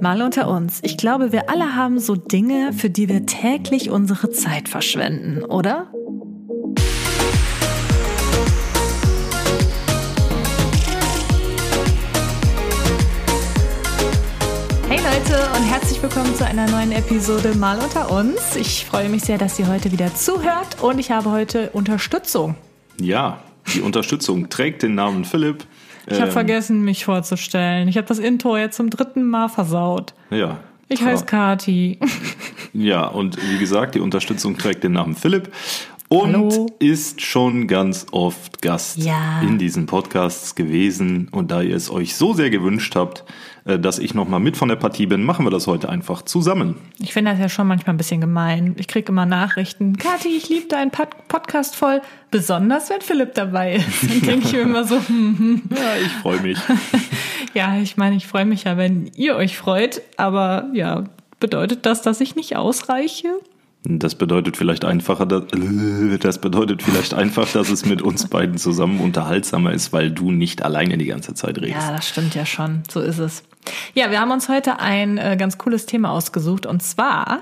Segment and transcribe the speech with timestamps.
[0.00, 0.80] Mal unter uns.
[0.82, 5.92] Ich glaube, wir alle haben so Dinge, für die wir täglich unsere Zeit verschwenden, oder?
[14.88, 18.56] Hey Leute und herzlich willkommen zu einer neuen Episode Mal unter uns.
[18.56, 22.56] Ich freue mich sehr, dass ihr heute wieder zuhört und ich habe heute Unterstützung.
[22.98, 23.42] Ja,
[23.74, 25.66] die Unterstützung trägt den Namen Philipp.
[26.10, 27.88] Ich habe ähm, vergessen, mich vorzustellen.
[27.88, 30.14] Ich habe das Intro jetzt zum dritten Mal versaut.
[30.30, 30.58] Ja.
[30.88, 31.98] Ich heiße Kati.
[32.72, 35.52] Ja, und wie gesagt, die Unterstützung trägt den Namen Philipp
[36.12, 36.66] und Hallo.
[36.80, 39.42] ist schon ganz oft Gast ja.
[39.42, 41.28] in diesen Podcasts gewesen.
[41.30, 43.24] Und da ihr es euch so sehr gewünscht habt,
[43.64, 46.74] äh, dass ich nochmal mit von der Partie bin, machen wir das heute einfach zusammen.
[46.98, 48.74] Ich finde das ja schon manchmal ein bisschen gemein.
[48.76, 53.76] Ich kriege immer Nachrichten, Kathi, ich liebe deinen Pod Podcast voll, besonders wenn Philipp dabei
[53.76, 54.02] ist.
[54.02, 55.62] Dann denke ich mir immer so, hm, hm.
[55.70, 56.58] ja, ich freue mich.
[57.54, 61.04] ja, ich meine, ich freue mich ja, wenn ihr euch freut, aber ja,
[61.38, 63.28] bedeutet das, dass ich nicht ausreiche?
[63.82, 65.24] Das bedeutet vielleicht einfacher,
[66.20, 70.62] das bedeutet vielleicht einfach, dass es mit uns beiden zusammen unterhaltsamer ist, weil du nicht
[70.62, 71.88] alleine die ganze Zeit redest.
[71.88, 72.82] Ja, das stimmt ja schon.
[72.90, 73.42] So ist es.
[73.94, 77.40] Ja, wir haben uns heute ein äh, ganz cooles Thema ausgesucht und zwar.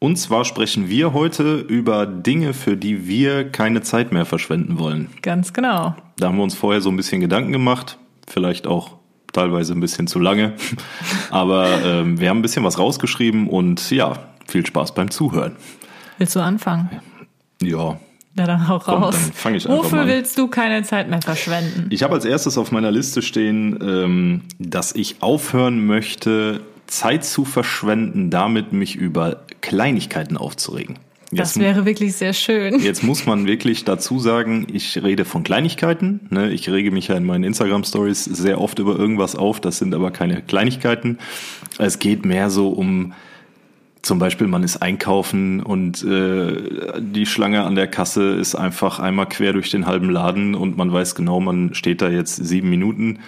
[0.00, 5.08] Und zwar sprechen wir heute über Dinge, für die wir keine Zeit mehr verschwenden wollen.
[5.22, 5.94] Ganz genau.
[6.18, 8.96] Da haben wir uns vorher so ein bisschen Gedanken gemacht, vielleicht auch
[9.32, 10.54] teilweise ein bisschen zu lange,
[11.30, 15.56] aber ähm, wir haben ein bisschen was rausgeschrieben und ja, viel Spaß beim Zuhören.
[16.18, 16.90] Willst du anfangen?
[17.62, 17.98] Ja.
[18.36, 19.14] Na dann hau raus.
[19.16, 21.86] Komm, fang ich Wofür willst du keine Zeit mehr verschwenden?
[21.90, 27.44] Ich habe als erstes auf meiner Liste stehen, ähm, dass ich aufhören möchte, Zeit zu
[27.44, 30.98] verschwenden, damit mich über Kleinigkeiten aufzuregen.
[31.30, 32.80] Jetzt, das wäre wirklich sehr schön.
[32.80, 36.20] Jetzt muss man wirklich dazu sagen, ich rede von Kleinigkeiten.
[36.30, 36.52] Ne?
[36.52, 39.60] Ich rege mich ja in meinen Instagram-Stories sehr oft über irgendwas auf.
[39.60, 41.18] Das sind aber keine Kleinigkeiten.
[41.78, 43.14] Es geht mehr so um
[44.04, 49.26] zum Beispiel, man ist einkaufen und äh, die Schlange an der Kasse ist einfach einmal
[49.26, 53.20] quer durch den halben Laden und man weiß genau, man steht da jetzt sieben Minuten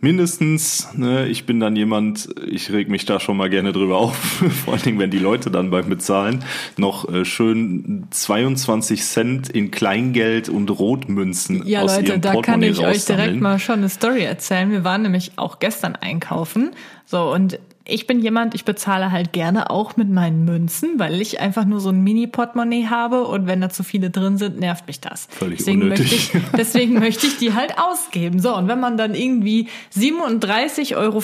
[0.00, 0.88] mindestens.
[0.94, 4.16] Ne, ich bin dann jemand, ich reg mich da schon mal gerne drüber auf,
[4.64, 6.44] vor allen Dingen, wenn die Leute dann beim Bezahlen
[6.76, 12.62] noch äh, schön 22 Cent in Kleingeld und Rotmünzen ja, aus Leute, ihrem da kann
[12.62, 14.70] ich euch direkt mal schon eine Story erzählen.
[14.70, 16.72] Wir waren nämlich auch gestern einkaufen.
[17.06, 21.40] So, und ich bin jemand, ich bezahle halt gerne auch mit meinen Münzen, weil ich
[21.40, 25.00] einfach nur so ein Mini-Portemonnaie habe und wenn da zu viele drin sind, nervt mich
[25.00, 25.26] das.
[25.30, 26.32] Völlig deswegen unnötig.
[26.32, 28.40] Möchte ich, deswegen möchte ich die halt ausgeben.
[28.40, 31.22] So, und wenn man dann irgendwie 37,15 Euro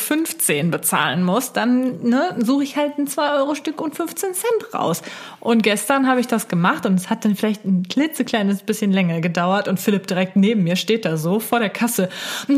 [0.70, 5.02] bezahlen muss, dann ne, suche ich halt ein 2-Euro-Stück und 15 Cent raus.
[5.40, 9.20] Und gestern habe ich das gemacht und es hat dann vielleicht ein klitzekleines bisschen länger
[9.20, 12.08] gedauert und Philipp direkt neben mir steht da so vor der Kasse.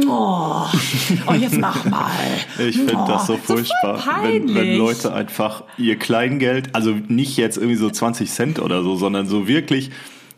[0.08, 0.64] Oh,
[1.26, 2.10] oh jetzt mach mal.
[2.58, 3.89] Ich finde oh, das so furchtbar.
[4.22, 8.96] Wenn, wenn Leute einfach ihr Kleingeld, also nicht jetzt irgendwie so 20 Cent oder so,
[8.96, 9.90] sondern so wirklich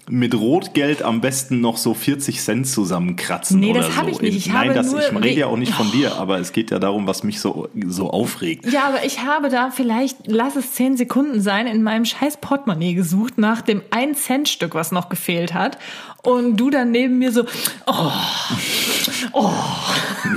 [0.09, 4.17] mit Rotgeld am besten noch so 40 Cent zusammenkratzen nee, oder das habe so.
[4.17, 4.37] Ich nicht.
[4.37, 6.71] Ich Nein, habe das, nur, ich rede ja auch nicht von dir, aber es geht
[6.73, 8.71] ja darum, was mich so, so aufregt.
[8.71, 12.95] Ja, aber ich habe da vielleicht, lass es 10 Sekunden sein, in meinem scheiß Portemonnaie
[12.95, 15.79] gesucht nach dem 1-Cent-Stück, was noch gefehlt hat.
[16.23, 17.45] Und du dann neben mir so,
[17.87, 18.11] oh,
[19.33, 19.51] oh.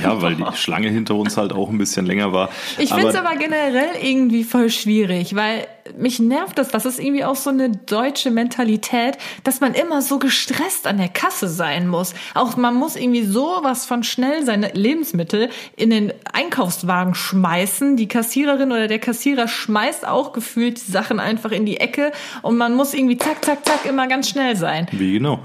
[0.01, 2.50] Ja, weil die Schlange hinter uns halt auch ein bisschen länger war.
[2.78, 7.23] Ich finde es aber generell irgendwie voll schwierig, weil mich nervt das, das ist irgendwie
[7.23, 12.13] auch so eine deutsche Mentalität, dass man immer so gestresst an der Kasse sein muss.
[12.34, 17.97] Auch man muss irgendwie sowas von schnell seine Lebensmittel in den Einkaufswagen schmeißen.
[17.97, 22.57] Die Kassiererin oder der Kassierer schmeißt auch gefühlt die Sachen einfach in die Ecke und
[22.57, 24.88] man muss irgendwie zack, zack, zack immer ganz schnell sein.
[24.91, 25.40] Wie genau?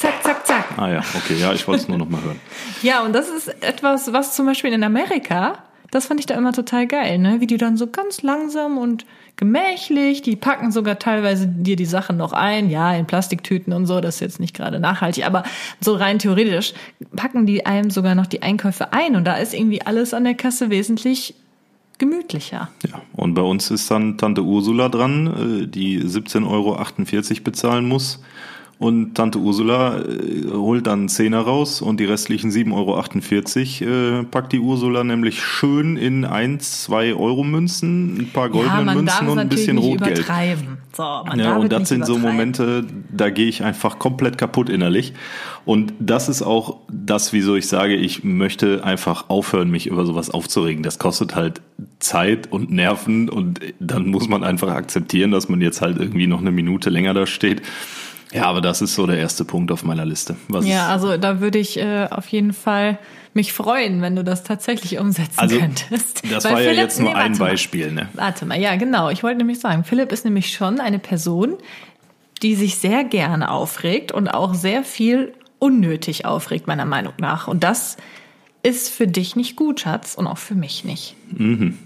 [0.00, 0.64] Zack, zack, zack.
[0.78, 2.40] Ah ja, okay, ja, ich wollte es nur noch mal hören.
[2.82, 5.58] ja, und das ist etwas, was zum Beispiel in Amerika,
[5.90, 7.42] das fand ich da immer total geil, ne?
[7.42, 9.04] Wie die dann so ganz langsam und
[9.36, 14.00] gemächlich, die packen sogar teilweise dir die Sachen noch ein, ja, in Plastiktüten und so,
[14.00, 15.42] das ist jetzt nicht gerade nachhaltig, aber
[15.80, 16.72] so rein theoretisch
[17.14, 20.34] packen die einem sogar noch die Einkäufe ein und da ist irgendwie alles an der
[20.34, 21.34] Kasse wesentlich
[21.98, 22.70] gemütlicher.
[22.90, 28.20] Ja, und bei uns ist dann Tante Ursula dran, äh, die 17,48 Euro bezahlen muss
[28.80, 34.24] und Tante Ursula äh, holt dann einen Zehner raus und die restlichen 7,48 Euro äh,
[34.24, 39.28] packt die Ursula nämlich schön in 1, 2 Euro Münzen, ein paar goldenen ja, Münzen
[39.28, 40.20] und ein bisschen Rotgeld.
[40.20, 40.78] Übertreiben.
[40.96, 45.12] So, man ja, und das sind so Momente, da gehe ich einfach komplett kaputt innerlich.
[45.66, 50.30] Und das ist auch das, wieso ich sage, ich möchte einfach aufhören, mich über sowas
[50.30, 50.82] aufzuregen.
[50.82, 51.60] Das kostet halt
[51.98, 56.40] Zeit und Nerven und dann muss man einfach akzeptieren, dass man jetzt halt irgendwie noch
[56.40, 57.60] eine Minute länger da steht
[58.32, 60.36] Ja, aber das ist so der erste Punkt auf meiner Liste.
[60.48, 62.98] Was ja, also da würde ich äh, auf jeden Fall
[63.34, 66.22] mich freuen, wenn du das tatsächlich umsetzen Also, könntest.
[66.30, 67.38] das Weil war ja Philipp- jetzt nur nee, ein.
[67.38, 68.08] Beispiel, ne?
[68.14, 69.08] Warte mal, ja, genau.
[69.10, 71.58] Ich wollte nämlich sagen, Philipp ist nämlich schon eine Person,
[72.42, 77.48] die sich sehr gerne aufregt und auch sehr viel unnötig aufregt, meiner Meinung nach.
[77.48, 77.96] Und das
[78.62, 81.16] ist für dich nicht gut, Schatz, und auch für mich nicht.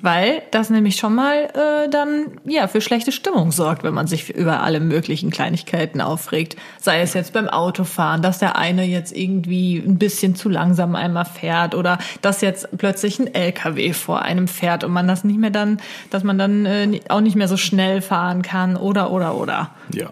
[0.02, 4.30] Weil das nämlich schon mal äh, dann ja für schlechte Stimmung sorgt, wenn man sich
[4.30, 6.56] über alle möglichen Kleinigkeiten aufregt.
[6.80, 11.26] Sei es jetzt beim Autofahren, dass der eine jetzt irgendwie ein bisschen zu langsam einmal
[11.26, 15.50] fährt oder dass jetzt plötzlich ein LKW vor einem fährt und man das nicht mehr
[15.50, 15.78] dann,
[16.10, 19.70] dass man dann äh, auch nicht mehr so schnell fahren kann oder oder oder.
[19.92, 20.10] Ja.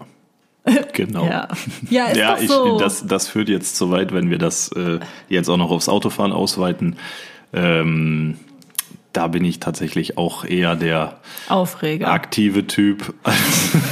[0.93, 1.25] Genau.
[1.25, 1.47] Ja,
[1.89, 2.77] ja ist ja, doch ich, so.
[2.77, 6.31] das, das führt jetzt zu weit, wenn wir das äh, jetzt auch noch aufs Autofahren
[6.31, 6.95] ausweiten.
[7.51, 8.37] Ähm,
[9.11, 11.19] da bin ich tatsächlich auch eher der
[11.49, 12.07] Aufreger.
[12.11, 13.13] aktive Typ.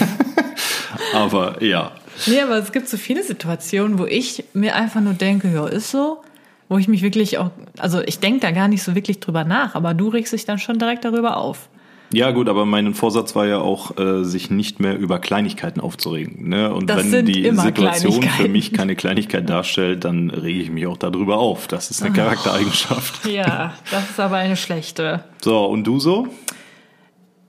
[1.14, 1.92] Aber ja,
[2.28, 5.92] Nee, aber es gibt so viele Situationen, wo ich mir einfach nur denke, ja, ist
[5.92, 6.22] so.
[6.70, 9.76] Wo ich mich wirklich auch, also ich denke da gar nicht so wirklich drüber nach,
[9.76, 11.68] aber du regst dich dann schon direkt darüber auf.
[12.14, 16.50] Ja, gut, aber mein Vorsatz war ja auch, äh, sich nicht mehr über Kleinigkeiten aufzuregen.
[16.50, 16.74] Ne?
[16.74, 20.98] Und Das wenn die Situation für mich keine Kleinigkeit darstellt, dann rege ich mich auch
[20.98, 21.68] darüber auf.
[21.68, 23.26] Das ist eine Charaktereigenschaft.
[23.32, 25.24] Ja, das ist aber eine schlechte.
[25.42, 26.28] So, und du so?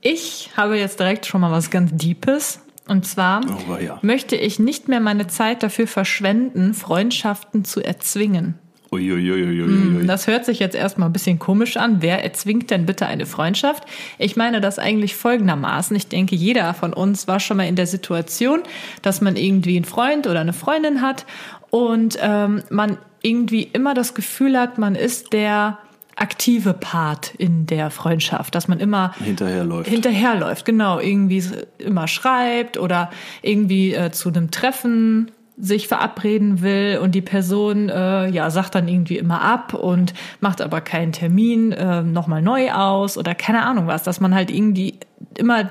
[0.01, 2.59] Ich habe jetzt direkt schon mal was ganz Deepes.
[2.87, 3.97] Und zwar Oh, ja.
[4.01, 8.59] möchte ich nicht mehr meine Zeit dafür verschwenden, Freundschaften zu erzwingen.
[8.93, 10.05] Uiuiuiuiui.
[10.05, 12.01] Das hört sich jetzt erstmal ein bisschen komisch an.
[12.01, 13.83] Wer erzwingt denn bitte eine Freundschaft?
[14.17, 15.95] Ich meine das eigentlich folgendermaßen.
[15.95, 18.61] Ich denke, jeder von uns war schon mal in der Situation,
[19.01, 21.25] dass man irgendwie einen Freund oder eine Freundin hat
[21.69, 25.79] und ähm, man irgendwie immer das Gefühl hat, man ist der
[26.15, 29.89] aktive Part in der Freundschaft, dass man immer Hinterherläuft.
[29.89, 31.43] hinterherläuft, genau, irgendwie
[31.79, 33.09] immer schreibt oder
[33.41, 38.87] irgendwie äh, zu einem Treffen sich verabreden will und die Person äh, ja sagt dann
[38.87, 43.85] irgendwie immer ab und macht aber keinen Termin äh, nochmal neu aus oder keine Ahnung
[43.87, 44.95] was, dass man halt irgendwie
[45.37, 45.69] immer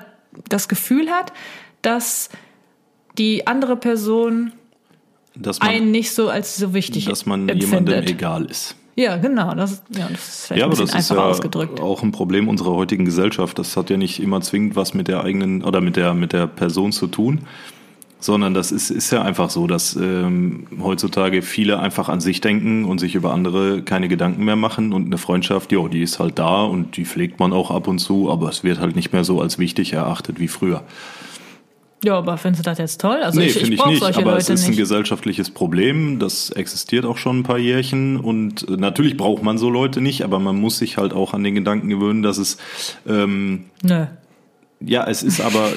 [0.48, 1.32] das Gefühl hat,
[1.82, 2.30] dass
[3.18, 4.52] die andere Person
[5.34, 7.88] dass man, einen nicht so als so wichtig dass man empfindet.
[7.88, 8.76] jemandem egal ist.
[8.94, 9.54] Ja, genau.
[9.54, 11.80] Das, ist- ja, das ist vielleicht Ja, ein aber bisschen das ist ja ausgedrückt.
[11.80, 13.58] auch ein Problem unserer heutigen Gesellschaft.
[13.58, 16.46] Das hat ja nicht immer zwingend was mit der eigenen oder mit der mit der
[16.46, 17.40] Person zu tun,
[18.24, 22.84] sondern das ist ist ja einfach so, dass ähm, heutzutage viele einfach an sich denken
[22.84, 26.38] und sich über andere keine Gedanken mehr machen und eine Freundschaft, ja, die ist halt
[26.38, 29.24] da und die pflegt man auch ab und zu, aber es wird halt nicht mehr
[29.24, 30.82] so als wichtig erachtet wie früher.
[32.04, 33.18] Ja, aber findest du das jetzt toll?
[33.22, 34.02] Also Nee, ich, finde ich ich nicht.
[34.02, 34.78] Aber Leute es ist ein nicht.
[34.78, 36.18] gesellschaftliches Problem.
[36.18, 38.16] Das existiert auch schon ein paar Jährchen.
[38.16, 41.44] Und äh, natürlich braucht man so Leute nicht, aber man muss sich halt auch an
[41.44, 42.58] den Gedanken gewöhnen, dass es,
[43.06, 44.06] ähm, Nö.
[44.84, 45.70] Ja, es ist aber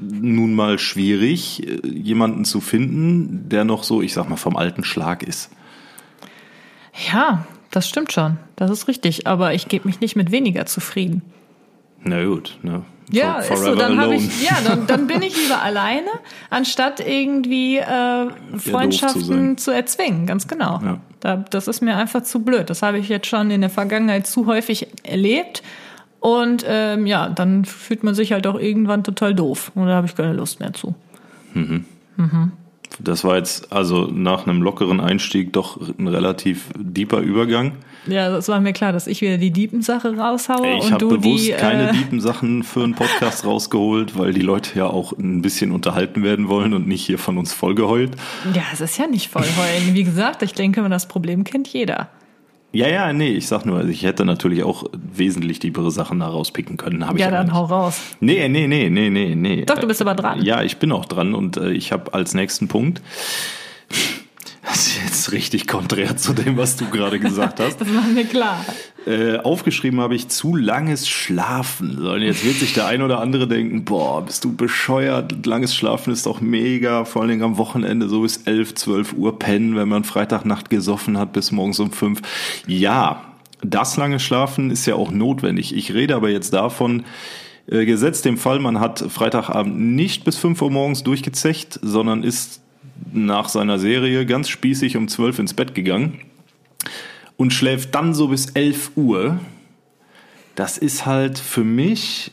[0.00, 5.22] nun mal schwierig, jemanden zu finden, der noch so, ich sag mal, vom alten Schlag
[5.22, 5.50] ist.
[7.12, 8.38] Ja, das stimmt schon.
[8.56, 9.26] Das ist richtig.
[9.26, 11.22] Aber ich gebe mich nicht mit weniger zufrieden.
[12.02, 12.82] Na gut, ne?
[13.10, 13.74] Ja, For- ist so.
[13.74, 16.08] Dann habe ich, ja, dann, dann bin ich lieber alleine,
[16.50, 18.28] anstatt irgendwie äh,
[18.58, 19.58] Freundschaften sein.
[19.58, 20.26] zu erzwingen.
[20.26, 20.80] Ganz genau.
[20.82, 21.00] Ja.
[21.20, 22.70] Da, das ist mir einfach zu blöd.
[22.70, 25.62] Das habe ich jetzt schon in der Vergangenheit zu häufig erlebt.
[26.22, 29.72] Und ähm, ja, dann fühlt man sich halt auch irgendwann total doof.
[29.74, 30.94] Und da habe ich keine Lust mehr zu.
[33.00, 37.72] Das war jetzt also nach einem lockeren Einstieg doch ein relativ deeper Übergang.
[38.06, 41.48] Ja, das war mir klar, dass ich wieder die Diepensache raushaue Ey, Ich habe bewusst
[41.48, 41.52] die.
[41.52, 45.72] keine äh, diepen Sachen für einen Podcast rausgeholt, weil die Leute ja auch ein bisschen
[45.72, 48.12] unterhalten werden wollen und nicht hier von uns vollgeheult.
[48.54, 49.94] Ja, es ist ja nicht voll heulen.
[49.94, 52.10] Wie gesagt, ich denke, das Problem kennt jeder.
[52.74, 56.28] Ja, ja, nee, ich sag nur, also ich hätte natürlich auch wesentlich diepere Sachen da
[56.28, 57.06] rauspicken können.
[57.06, 57.54] Hab ich Ja, aber dann nicht.
[57.54, 58.00] hau raus.
[58.20, 59.64] Nee, nee, nee, nee, nee, nee.
[59.66, 60.42] Doch, du bist aber dran.
[60.42, 63.02] Ja, ich bin auch dran und äh, ich habe als nächsten Punkt.
[64.72, 67.78] Das ist jetzt richtig konträr zu dem, was du gerade gesagt hast.
[67.82, 68.64] Das war mir klar.
[69.06, 71.98] Äh, aufgeschrieben habe ich zu langes Schlafen.
[72.06, 75.44] Und jetzt wird sich der ein oder andere denken, boah, bist du bescheuert?
[75.44, 79.38] Langes Schlafen ist doch mega, vor allen Dingen am Wochenende so bis 11, 12 Uhr
[79.38, 82.22] pennen, wenn man Freitagnacht gesoffen hat bis morgens um 5.
[82.66, 83.24] Ja,
[83.60, 85.76] das lange Schlafen ist ja auch notwendig.
[85.76, 87.04] Ich rede aber jetzt davon,
[87.66, 92.62] äh, gesetzt dem Fall, man hat Freitagabend nicht bis 5 Uhr morgens durchgezecht, sondern ist
[93.12, 96.20] nach seiner Serie ganz spießig um 12 ins Bett gegangen
[97.36, 99.40] und schläft dann so bis 11 Uhr,
[100.54, 102.32] das ist halt für mich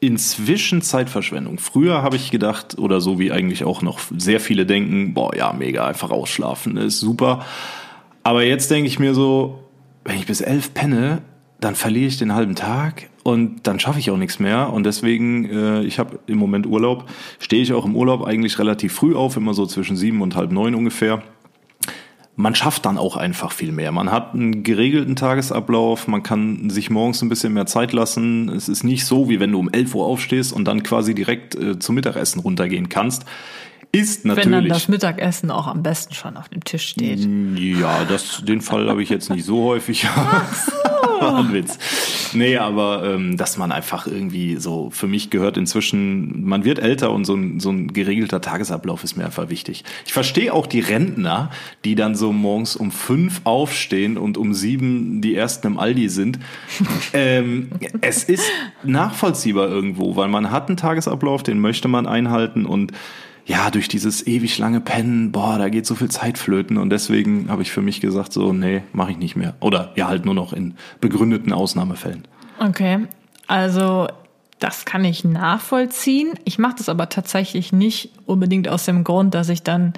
[0.00, 1.58] inzwischen Zeitverschwendung.
[1.58, 5.52] Früher habe ich gedacht, oder so wie eigentlich auch noch sehr viele denken, boah, ja,
[5.52, 7.44] mega, einfach ausschlafen, ist super.
[8.22, 9.64] Aber jetzt denke ich mir so,
[10.04, 11.22] wenn ich bis 11 penne,
[11.60, 14.72] dann verliere ich den halben Tag und dann schaffe ich auch nichts mehr.
[14.72, 17.08] Und deswegen, äh, ich habe im Moment Urlaub,
[17.40, 20.52] stehe ich auch im Urlaub eigentlich relativ früh auf, immer so zwischen sieben und halb
[20.52, 21.22] neun ungefähr
[22.36, 23.92] man schafft dann auch einfach viel mehr.
[23.92, 28.48] Man hat einen geregelten Tagesablauf, man kann sich morgens ein bisschen mehr Zeit lassen.
[28.48, 31.54] Es ist nicht so, wie wenn du um 11 Uhr aufstehst und dann quasi direkt
[31.54, 33.24] äh, zum Mittagessen runtergehen kannst.
[33.92, 34.46] Ist natürlich.
[34.46, 37.20] Wenn dann das Mittagessen auch am besten schon auf dem Tisch steht.
[37.56, 40.08] Ja, das, den Fall habe ich jetzt nicht so häufig.
[41.20, 41.78] War ein Witz.
[42.34, 47.12] Nee, aber ähm, dass man einfach irgendwie so, für mich gehört inzwischen, man wird älter
[47.12, 49.84] und so ein, so ein geregelter Tagesablauf ist mir einfach wichtig.
[50.06, 51.50] Ich verstehe auch die Rentner,
[51.84, 56.38] die dann so morgens um fünf aufstehen und um sieben die ersten im Aldi sind.
[57.12, 58.44] ähm, es ist
[58.82, 62.92] nachvollziehbar irgendwo, weil man hat einen Tagesablauf, den möchte man einhalten und
[63.46, 67.50] ja, durch dieses ewig lange Pennen, boah, da geht so viel Zeit flöten und deswegen
[67.50, 69.54] habe ich für mich gesagt, so, nee, mache ich nicht mehr.
[69.60, 72.26] Oder ja, halt nur noch in begründeten Ausnahmefällen.
[72.58, 73.06] Okay,
[73.46, 74.08] also
[74.60, 76.30] das kann ich nachvollziehen.
[76.44, 79.92] Ich mache das aber tatsächlich nicht unbedingt aus dem Grund, dass ich dann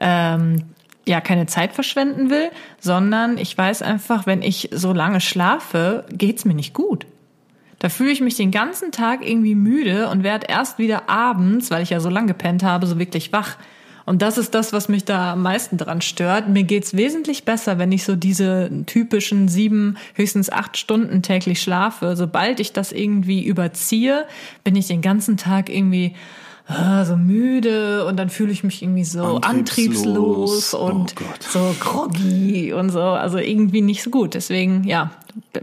[0.00, 0.62] ähm,
[1.04, 6.44] ja keine Zeit verschwenden will, sondern ich weiß einfach, wenn ich so lange schlafe, geht's
[6.44, 7.06] mir nicht gut.
[7.82, 11.82] Da fühle ich mich den ganzen Tag irgendwie müde und werde erst wieder abends, weil
[11.82, 13.56] ich ja so lange gepennt habe, so wirklich wach.
[14.06, 16.48] Und das ist das, was mich da am meisten dran stört.
[16.48, 22.14] Mir geht's wesentlich besser, wenn ich so diese typischen sieben, höchstens acht Stunden täglich schlafe.
[22.14, 24.26] Sobald ich das irgendwie überziehe,
[24.62, 26.14] bin ich den ganzen Tag irgendwie
[26.66, 31.74] ah, so müde und dann fühle ich mich irgendwie so antriebslos, antriebslos und oh so
[31.80, 33.00] groggy und so.
[33.00, 34.34] Also irgendwie nicht so gut.
[34.34, 35.10] Deswegen, ja,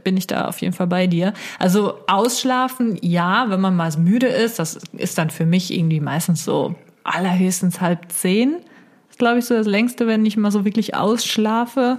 [0.03, 1.33] bin ich da auf jeden Fall bei dir.
[1.57, 6.43] Also ausschlafen, ja, wenn man mal müde ist, das ist dann für mich irgendwie meistens
[6.43, 8.53] so allerhöchstens halb zehn.
[8.53, 11.97] Das ist, glaube ich, so das längste, wenn ich mal so wirklich ausschlafe.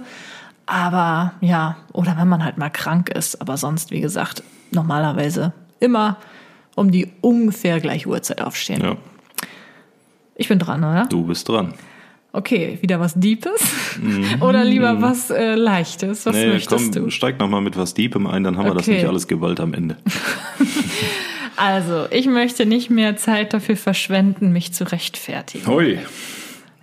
[0.65, 3.41] Aber ja, oder wenn man halt mal krank ist.
[3.41, 6.17] Aber sonst, wie gesagt, normalerweise immer
[6.75, 8.81] um die ungefähr gleiche Uhrzeit aufstehen.
[8.81, 8.97] Ja.
[10.35, 11.05] Ich bin dran, oder?
[11.09, 11.73] Du bist dran.
[12.33, 13.61] Okay, wieder was Deepes
[14.01, 14.41] mhm.
[14.41, 16.25] oder lieber was äh, Leichtes?
[16.25, 17.09] Was nee, möchtest komm, du?
[17.09, 18.71] Steig noch mal mit was Deepem ein, dann haben okay.
[18.71, 19.97] wir das nicht alles Gewalt am Ende.
[21.57, 25.67] also, ich möchte nicht mehr Zeit dafür verschwenden, mich zu rechtfertigen.
[25.67, 25.99] Hui.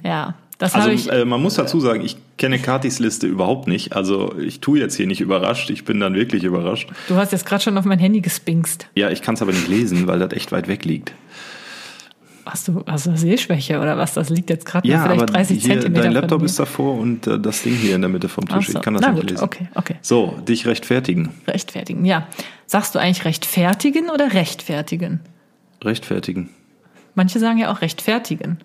[0.04, 3.94] Ja, das also ich, äh, man muss dazu sagen, ich kenne Katis Liste überhaupt nicht.
[3.94, 6.90] Also ich tue jetzt hier nicht überrascht, ich bin dann wirklich überrascht.
[7.06, 8.88] Du hast jetzt gerade schon auf mein Handy gespinkst.
[8.96, 11.14] Ja, ich kann es aber nicht lesen, weil das echt weit weg liegt.
[12.44, 14.14] Hast du, hast du Sehschwäche oder was?
[14.14, 16.02] Das liegt jetzt gerade ja, vielleicht 30 hier, Zentimeter.
[16.02, 18.68] Dein Laptop ist davor und äh, das Ding hier in der Mitte vom Tisch.
[18.68, 18.78] So.
[18.78, 19.44] Ich kann das Na nicht gut, lesen.
[19.44, 19.96] Okay, okay.
[20.00, 21.28] So, dich rechtfertigen.
[21.46, 22.26] Rechtfertigen, ja.
[22.66, 25.20] Sagst du eigentlich rechtfertigen oder rechtfertigen?
[25.84, 26.48] Rechtfertigen.
[27.14, 28.58] Manche sagen ja auch rechtfertigen.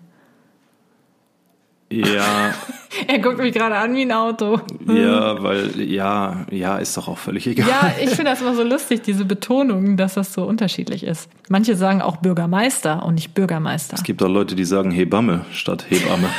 [2.01, 2.53] Ja.
[3.07, 4.59] er guckt mich gerade an wie ein Auto.
[4.87, 7.67] Ja, weil, ja, ja, ist doch auch völlig egal.
[7.67, 11.29] Ja, ich finde das immer so lustig, diese Betonung, dass das so unterschiedlich ist.
[11.49, 13.95] Manche sagen auch Bürgermeister und nicht Bürgermeister.
[13.95, 16.29] Es gibt auch Leute, die sagen Hebamme statt Hebamme.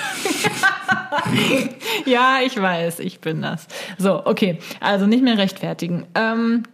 [2.04, 3.66] ja, ich weiß, ich bin das.
[3.98, 6.06] So, okay, also nicht mehr rechtfertigen.
[6.14, 6.64] Ähm,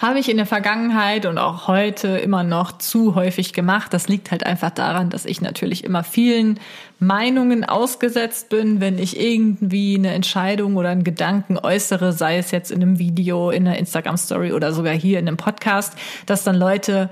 [0.00, 3.92] habe ich in der Vergangenheit und auch heute immer noch zu häufig gemacht.
[3.92, 6.58] Das liegt halt einfach daran, dass ich natürlich immer vielen
[6.98, 12.70] Meinungen ausgesetzt bin, wenn ich irgendwie eine Entscheidung oder einen Gedanken äußere, sei es jetzt
[12.70, 15.94] in einem Video, in einer Instagram Story oder sogar hier in einem Podcast,
[16.26, 17.10] dass dann Leute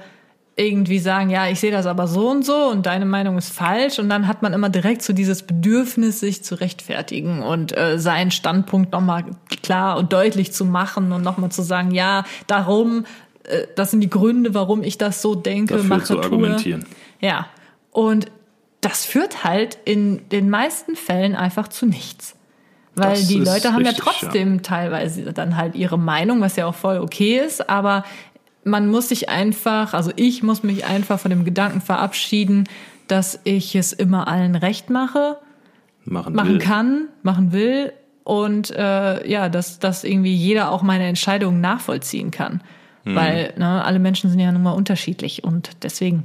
[0.56, 3.98] irgendwie sagen, ja, ich sehe das aber so und so und deine Meinung ist falsch
[3.98, 8.30] und dann hat man immer direkt so dieses Bedürfnis, sich zu rechtfertigen und äh, seinen
[8.30, 9.24] Standpunkt nochmal
[9.62, 13.06] klar und deutlich zu machen und nochmal zu sagen, ja, darum,
[13.44, 16.84] äh, das sind die Gründe, warum ich das so denke, Dafür mache, zu argumentieren.
[17.20, 17.46] Ja,
[17.90, 18.26] und
[18.80, 22.36] das führt halt in den meisten Fällen einfach zu nichts.
[22.96, 24.60] Weil das die Leute haben richtig, ja trotzdem ja.
[24.62, 28.04] teilweise dann halt ihre Meinung, was ja auch voll okay ist, aber
[28.64, 32.68] man muss sich einfach, also ich muss mich einfach von dem Gedanken verabschieden,
[33.08, 35.38] dass ich es immer allen recht mache,
[36.04, 36.58] machen, machen will.
[36.58, 37.92] kann, machen will
[38.24, 42.62] und äh, ja, dass, dass irgendwie jeder auch meine Entscheidungen nachvollziehen kann.
[43.04, 43.14] Mhm.
[43.14, 46.24] Weil ne, alle Menschen sind ja nun mal unterschiedlich und deswegen.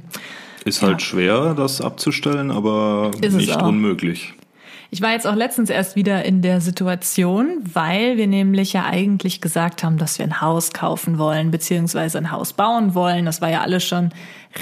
[0.64, 1.06] Ist halt ja.
[1.06, 4.34] schwer, das abzustellen, aber ist nicht unmöglich.
[4.90, 9.40] Ich war jetzt auch letztens erst wieder in der Situation, weil wir nämlich ja eigentlich
[9.40, 13.24] gesagt haben, dass wir ein Haus kaufen wollen, beziehungsweise ein Haus bauen wollen.
[13.24, 14.10] Das war ja alles schon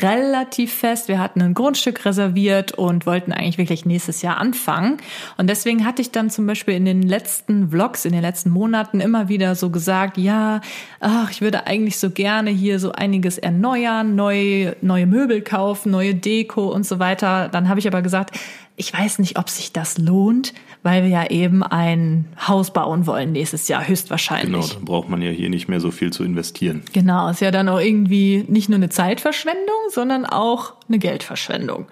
[0.02, 1.08] relativ fest.
[1.08, 4.98] Wir hatten ein Grundstück reserviert und wollten eigentlich wirklich nächstes Jahr anfangen.
[5.36, 9.00] Und deswegen hatte ich dann zum Beispiel in den letzten Vlogs, in den letzten Monaten
[9.00, 10.60] immer wieder so gesagt, ja,
[11.00, 16.14] ach, ich würde eigentlich so gerne hier so einiges erneuern, neue, neue Möbel kaufen, neue
[16.14, 17.48] Deko und so weiter.
[17.48, 18.38] Dann habe ich aber gesagt,
[18.76, 23.32] ich weiß nicht, ob sich das lohnt, weil wir ja eben ein Haus bauen wollen
[23.32, 24.50] nächstes Jahr, höchstwahrscheinlich.
[24.50, 26.82] Genau, dann braucht man ja hier nicht mehr so viel zu investieren.
[26.92, 31.86] Genau, ist ja dann auch irgendwie nicht nur eine Zeitverschwendung, sondern auch eine Geldverschwendung.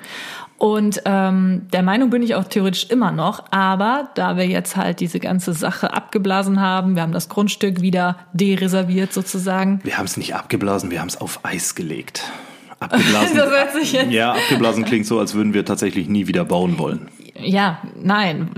[0.59, 5.01] Und ähm, der Meinung bin ich auch theoretisch immer noch, aber da wir jetzt halt
[5.01, 9.81] diese ganze Sache abgeblasen haben, wir haben das Grundstück wieder dereserviert sozusagen.
[9.83, 12.31] Wir haben es nicht abgeblasen, wir haben es auf Eis gelegt.
[12.79, 13.37] Abgeblasen.
[13.37, 14.11] das hört sich jetzt.
[14.11, 17.09] Ja, abgeblasen klingt so, als würden wir tatsächlich nie wieder bauen wollen.
[17.39, 18.51] Ja, nein.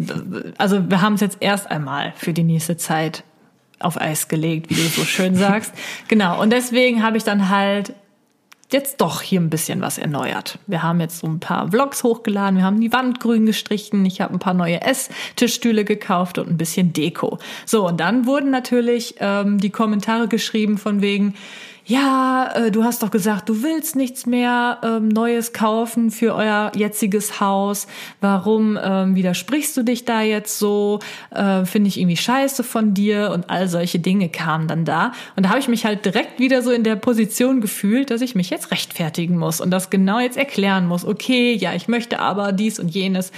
[0.59, 3.25] Also wir haben es jetzt erst einmal für die nächste Zeit
[3.79, 5.73] auf Eis gelegt, wie du so schön sagst.
[6.09, 6.41] genau.
[6.41, 7.95] Und deswegen habe ich dann halt
[8.75, 10.59] jetzt doch hier ein bisschen was erneuert.
[10.67, 14.21] Wir haben jetzt so ein paar Vlogs hochgeladen, wir haben die Wand grün gestrichen, ich
[14.21, 17.39] habe ein paar neue Esstischstühle gekauft und ein bisschen Deko.
[17.65, 21.35] So, und dann wurden natürlich ähm, die Kommentare geschrieben von wegen,
[21.87, 26.73] ja, äh, du hast doch gesagt, du willst nichts mehr ähm, Neues kaufen für euer
[26.75, 27.87] jetziges Haus.
[28.23, 31.01] Warum ähm, widersprichst du dich da jetzt so?
[31.31, 35.13] Äh, Finde ich irgendwie scheiße von dir und all solche Dinge kamen dann da.
[35.37, 38.35] Und da habe ich mich halt direkt wieder so in der Position gefühlt, dass ich
[38.35, 41.05] mich jetzt rechtfertigen muss und das genau jetzt erklären muss.
[41.05, 43.31] Okay, ja, ich möchte aber dies und jenes.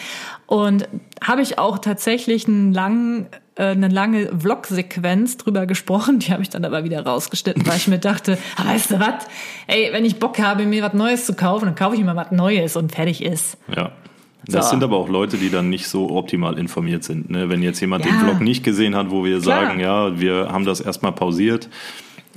[0.46, 0.88] Und
[1.20, 3.26] habe ich auch tatsächlich einen langen
[3.62, 7.98] eine lange Vlog-Sequenz drüber gesprochen, die habe ich dann aber wieder rausgeschnitten, weil ich mir
[7.98, 9.26] dachte, ah, weißt du was,
[9.66, 12.32] ey, wenn ich Bock habe, mir was Neues zu kaufen, dann kaufe ich mir was
[12.32, 13.58] Neues und fertig ist.
[13.74, 13.92] Ja.
[14.48, 14.70] Das so.
[14.72, 17.30] sind aber auch Leute, die dann nicht so optimal informiert sind.
[17.30, 17.48] Ne?
[17.48, 18.12] Wenn jetzt jemand ja.
[18.12, 19.66] den Vlog nicht gesehen hat, wo wir Klar.
[19.66, 21.68] sagen, ja, wir haben das erstmal pausiert,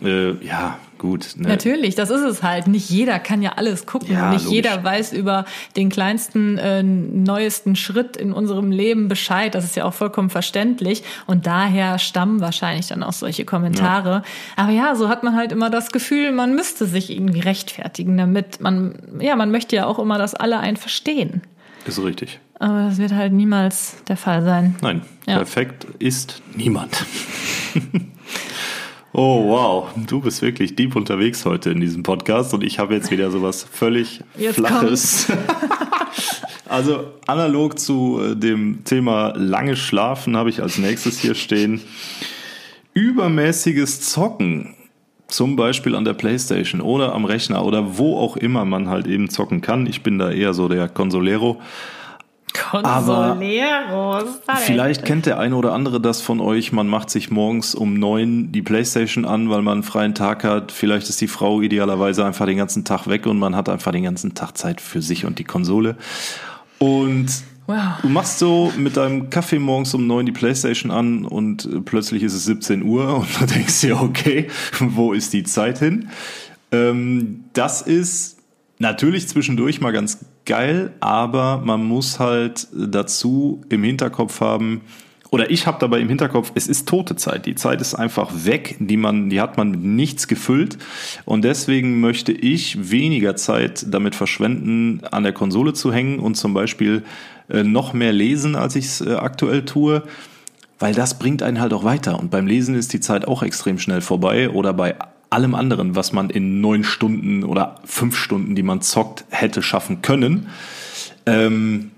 [0.03, 1.35] äh, ja, gut.
[1.37, 1.47] Ne?
[1.47, 2.67] Natürlich, das ist es halt.
[2.67, 4.13] Nicht jeder kann ja alles gucken.
[4.13, 4.55] Ja, nicht logisch.
[4.55, 9.55] jeder weiß über den kleinsten, äh, neuesten Schritt in unserem Leben Bescheid.
[9.55, 11.03] Das ist ja auch vollkommen verständlich.
[11.25, 14.09] Und daher stammen wahrscheinlich dann auch solche Kommentare.
[14.09, 14.63] Ja.
[14.63, 18.61] Aber ja, so hat man halt immer das Gefühl, man müsste sich irgendwie rechtfertigen, damit
[18.61, 21.41] man, ja, man möchte ja auch immer, dass alle einen verstehen.
[21.85, 22.39] Ist richtig.
[22.59, 24.75] Aber das wird halt niemals der Fall sein.
[24.81, 25.37] Nein, ja.
[25.37, 27.05] perfekt ist niemand.
[29.11, 33.09] Oh wow, du bist wirklich deep unterwegs heute in diesem Podcast und ich habe jetzt
[33.09, 35.25] wieder sowas völlig jetzt Flaches.
[36.67, 41.81] also analog zu äh, dem Thema lange Schlafen habe ich als nächstes hier stehen.
[42.93, 44.75] Übermäßiges Zocken,
[45.27, 49.31] zum Beispiel an der Playstation oder am Rechner oder wo auch immer man halt eben
[49.31, 49.87] zocken kann.
[49.87, 51.59] Ich bin da eher so der Consolero.
[52.53, 54.39] Consoleros.
[54.59, 56.71] Vielleicht kennt der eine oder andere das von euch.
[56.71, 60.71] Man macht sich morgens um neun die Playstation an, weil man einen freien Tag hat.
[60.71, 64.03] Vielleicht ist die Frau idealerweise einfach den ganzen Tag weg und man hat einfach den
[64.03, 65.95] ganzen Tag Zeit für sich und die Konsole.
[66.79, 67.27] Und
[67.67, 68.01] wow.
[68.01, 72.33] du machst so mit deinem Kaffee morgens um neun die Playstation an und plötzlich ist
[72.33, 74.47] es 17 Uhr und du denkst dir, okay,
[74.79, 76.09] wo ist die Zeit hin?
[76.71, 78.37] Ähm, das ist
[78.79, 84.81] natürlich zwischendurch mal ganz geil, aber man muss halt dazu im Hinterkopf haben,
[85.31, 87.45] oder ich habe dabei im Hinterkopf, es ist tote Zeit.
[87.45, 90.79] Die Zeit ist einfach weg, die man, die hat man mit nichts gefüllt.
[91.23, 96.55] Und deswegen möchte ich weniger Zeit damit verschwenden, an der Konsole zu hängen und zum
[96.55, 97.03] Beispiel
[97.47, 100.01] äh, noch mehr lesen, als ich es äh, aktuell tue.
[100.79, 102.19] Weil das bringt einen halt auch weiter.
[102.19, 104.49] Und beim Lesen ist die Zeit auch extrem schnell vorbei.
[104.49, 104.95] Oder bei
[105.29, 110.01] allem anderen, was man in neun Stunden oder fünf Stunden, die man zockt, hätte schaffen
[110.01, 110.47] können.
[111.25, 111.91] Ähm,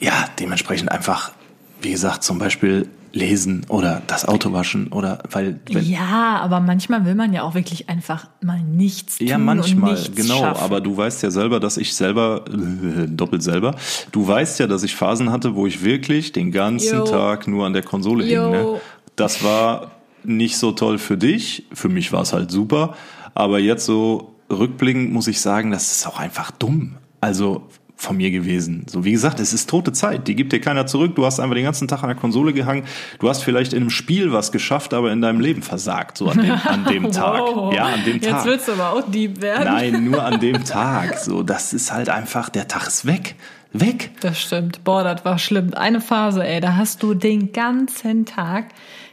[0.00, 1.32] ja, dementsprechend einfach,
[1.80, 7.14] wie gesagt, zum Beispiel lesen oder das Auto waschen oder weil ja, aber manchmal will
[7.14, 10.64] man ja auch wirklich einfach mal nichts tun ja manchmal und nichts genau, schaffen.
[10.64, 13.74] aber du weißt ja selber, dass ich selber äh, doppelt selber,
[14.12, 17.04] du weißt ja, dass ich Phasen hatte, wo ich wirklich den ganzen Yo.
[17.04, 18.44] Tag nur an der Konsole Yo.
[18.44, 18.50] hing.
[18.50, 18.80] Ne?
[19.14, 19.90] Das war
[20.24, 21.64] nicht so toll für dich.
[21.72, 22.94] Für mich war es halt super.
[23.34, 26.96] Aber jetzt so rückblickend muss ich sagen, das ist auch einfach dumm.
[27.20, 27.68] Also
[28.02, 28.84] von mir gewesen.
[28.88, 30.26] So wie gesagt, es ist tote Zeit.
[30.26, 31.14] Die gibt dir keiner zurück.
[31.14, 32.82] Du hast einfach den ganzen Tag an der Konsole gehangen.
[33.20, 36.18] Du hast vielleicht in einem Spiel was geschafft, aber in deinem Leben versagt.
[36.18, 37.40] So an dem, an dem Tag.
[37.40, 37.72] wow.
[37.72, 38.32] Ja, an dem Tag.
[38.32, 39.64] Jetzt willst du aber auch Dieb werden.
[39.64, 41.18] Nein, nur an dem Tag.
[41.18, 43.36] So, das ist halt einfach, der Tag ist weg.
[43.72, 44.10] Weg.
[44.20, 44.82] Das stimmt.
[44.84, 45.72] Boah, das war schlimm.
[45.72, 48.66] Eine Phase, ey, da hast du den ganzen Tag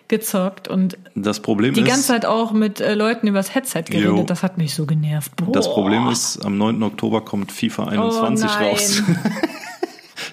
[0.09, 4.09] gezockt und das Problem die ist, ganze Zeit auch mit äh, Leuten übers Headset geredet.
[4.09, 4.23] Jo.
[4.23, 5.35] Das hat mich so genervt.
[5.35, 5.51] Boah.
[5.51, 6.83] Das Problem ist, am 9.
[6.83, 9.03] Oktober kommt FIFA 21 oh raus.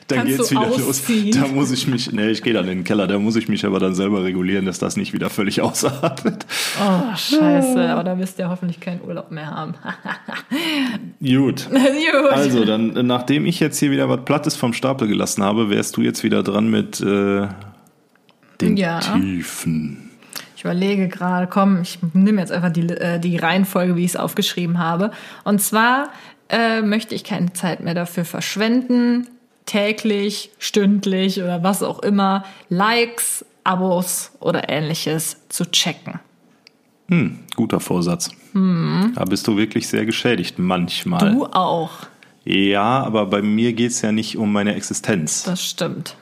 [0.09, 1.27] dann Kannst geht's wieder ausziehen?
[1.33, 1.41] los.
[1.41, 3.67] Da muss ich mich, nee, ich gehe dann in den Keller, da muss ich mich
[3.67, 6.47] aber dann selber regulieren, dass das nicht wieder völlig ausatmet.
[6.81, 7.89] Oh, scheiße.
[7.91, 9.75] Aber da wirst du ja hoffentlich keinen Urlaub mehr haben.
[11.21, 11.69] Gut.
[11.69, 12.33] Gut.
[12.33, 16.03] Also, dann, nachdem ich jetzt hier wieder was Plattes vom Stapel gelassen habe, wärst du
[16.03, 17.49] jetzt wieder dran mit äh,
[18.61, 19.01] den Ja.
[19.01, 20.11] Tiefen.
[20.57, 24.17] Ich überlege gerade, komm, ich nehme jetzt einfach die, äh, die Reihenfolge, wie ich es
[24.17, 25.11] aufgeschrieben habe.
[25.45, 26.09] Und zwar
[26.49, 29.27] äh, möchte ich keine Zeit mehr dafür verschwenden,
[29.67, 36.21] täglich, stündlich oder was auch immer, Likes, Abos oder ähnliches zu checken.
[37.09, 38.31] Hm, guter Vorsatz.
[38.55, 41.33] Da bist du wirklich sehr geschädigt, manchmal.
[41.33, 41.91] Du auch,
[42.45, 45.43] Ja, aber bei mir geht's ja nicht um meine Existenz.
[45.43, 46.17] das stimmt.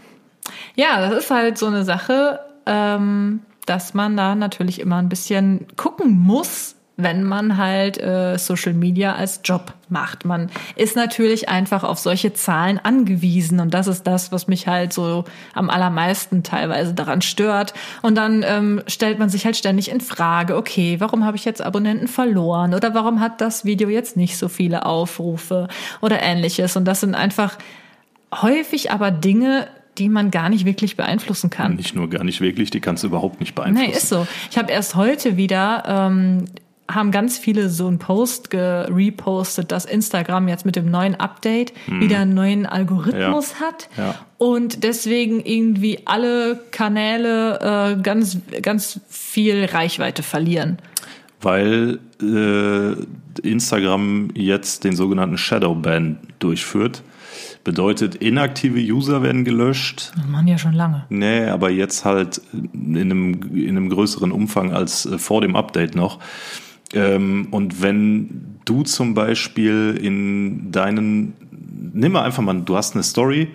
[0.76, 5.66] Ja, das ist halt so eine Sache, ähm, dass man da natürlich immer ein bisschen
[5.76, 10.24] gucken muss, wenn man halt äh, Social Media als Job macht.
[10.24, 14.92] Man ist natürlich einfach auf solche Zahlen angewiesen und das ist das, was mich halt
[14.92, 17.74] so am allermeisten teilweise daran stört.
[18.02, 21.62] Und dann ähm, stellt man sich halt ständig in Frage, okay, warum habe ich jetzt
[21.62, 25.66] Abonnenten verloren oder warum hat das Video jetzt nicht so viele Aufrufe
[26.00, 26.76] oder ähnliches.
[26.76, 27.58] Und das sind einfach
[28.40, 29.66] häufig aber Dinge,
[29.98, 31.76] die man gar nicht wirklich beeinflussen kann.
[31.76, 33.90] Nicht nur gar nicht wirklich, die kannst du überhaupt nicht beeinflussen.
[33.90, 34.26] Nee, ist so.
[34.50, 36.46] Ich habe erst heute wieder, ähm,
[36.90, 42.18] haben ganz viele so einen Post gerepostet, dass Instagram jetzt mit dem neuen Update wieder
[42.18, 43.88] einen neuen Algorithmus hat.
[43.96, 44.02] Mhm.
[44.02, 44.14] Ja.
[44.37, 50.78] Und deswegen irgendwie alle Kanäle äh, ganz, ganz viel Reichweite verlieren.
[51.40, 57.02] Weil äh, Instagram jetzt den sogenannten Shadowban durchführt.
[57.64, 60.12] Bedeutet, inaktive User werden gelöscht.
[60.14, 61.07] Das machen ja schon lange.
[61.09, 65.94] Nee, aber jetzt halt in einem, in einem größeren Umfang als äh, vor dem Update
[65.94, 66.20] noch.
[66.92, 71.33] Ähm, und wenn du zum Beispiel in deinen,
[71.92, 73.48] nimm mal einfach mal, du hast eine Story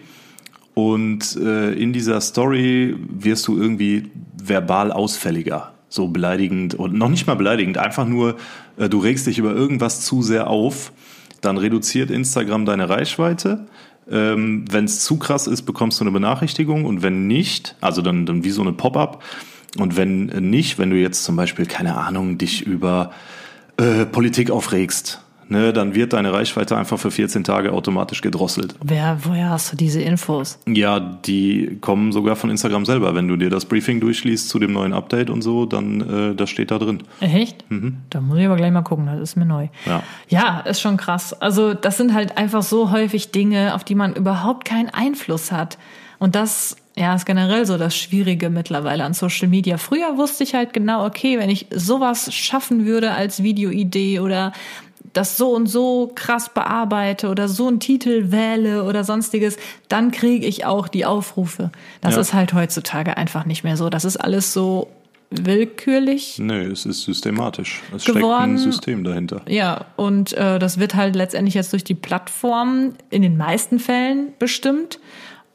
[0.73, 4.09] und äh, in dieser Story wirst du irgendwie
[4.41, 8.37] verbal ausfälliger, so beleidigend und noch nicht mal beleidigend, einfach nur,
[8.77, 10.91] äh, du regst dich über irgendwas zu sehr auf,
[11.41, 13.67] dann reduziert Instagram deine Reichweite.
[14.11, 18.25] Ähm, wenn es zu krass ist, bekommst du eine Benachrichtigung und wenn nicht, also dann,
[18.25, 19.23] dann wie so eine Pop-up.
[19.77, 23.11] Und wenn nicht, wenn du jetzt zum Beispiel, keine Ahnung, dich über
[23.77, 28.75] äh, Politik aufregst, ne, dann wird deine Reichweite einfach für 14 Tage automatisch gedrosselt.
[28.83, 30.59] Wer, woher hast du diese Infos?
[30.67, 33.15] Ja, die kommen sogar von Instagram selber.
[33.15, 36.49] Wenn du dir das Briefing durchliest zu dem neuen Update und so, dann äh, das
[36.49, 37.03] steht da drin.
[37.19, 37.65] Echt?
[38.09, 39.67] Da muss ich aber gleich mal gucken, das ist mir neu.
[39.85, 40.03] Ja.
[40.27, 41.33] Ja, ist schon krass.
[41.33, 45.77] Also das sind halt einfach so häufig Dinge, auf die man überhaupt keinen Einfluss hat.
[46.19, 49.77] Und das, ja, ist generell so das Schwierige mittlerweile an Social Media.
[49.77, 54.51] Früher wusste ich halt genau, okay, wenn ich sowas schaffen würde als Videoidee oder
[55.13, 60.45] das so und so krass bearbeite oder so einen Titel wähle oder sonstiges, dann kriege
[60.45, 61.71] ich auch die Aufrufe.
[62.01, 62.21] Das Ja.
[62.21, 63.89] ist halt heutzutage einfach nicht mehr so.
[63.89, 64.87] Das ist alles so
[65.31, 67.81] willkürlich Nee, es ist systematisch.
[67.95, 68.53] Es steckt Geworden.
[68.53, 69.41] ein System dahinter.
[69.47, 74.33] ja, und äh, das wird halt letztendlich jetzt durch die Plattform in den meisten Fällen
[74.39, 74.99] bestimmt.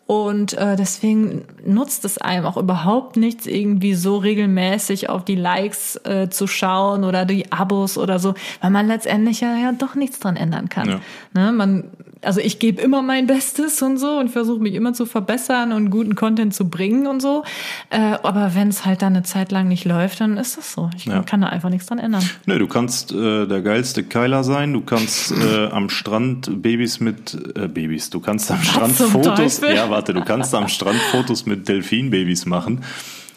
[0.06, 5.96] Und äh, deswegen nutzt es einem auch überhaupt nichts, irgendwie so regelmäßig auf die Likes
[6.04, 10.20] äh, zu schauen oder die Abos oder so, weil man letztendlich ja, ja doch nichts
[10.20, 10.88] dran ändern kann.
[10.88, 11.00] Ja.
[11.32, 11.84] Ne, man,
[12.24, 15.90] also ich gebe immer mein Bestes und so und versuche mich immer zu verbessern und
[15.90, 17.44] guten Content zu bringen und so.
[17.90, 20.90] Äh, aber wenn es halt dann eine Zeit lang nicht läuft, dann ist das so.
[20.96, 21.22] Ich Ja.
[21.22, 22.28] kann da einfach nichts dran ändern.
[22.46, 27.36] Nee, du kannst äh, der geilste Keiler sein, du kannst äh, am Strand Babys mit
[27.56, 29.74] äh, Babys, du kannst am Strand Fotos, Teufel?
[29.76, 32.82] ja warte, du kannst am Strand Fotos mit Delfinbabys machen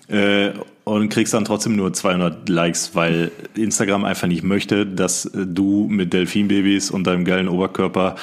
[0.08, 0.52] äh,
[0.86, 6.14] und kriegst dann trotzdem nur 200 Likes, weil Instagram einfach nicht möchte, dass du mit
[6.14, 8.16] Delfinbabys und deinem geilen Oberkörper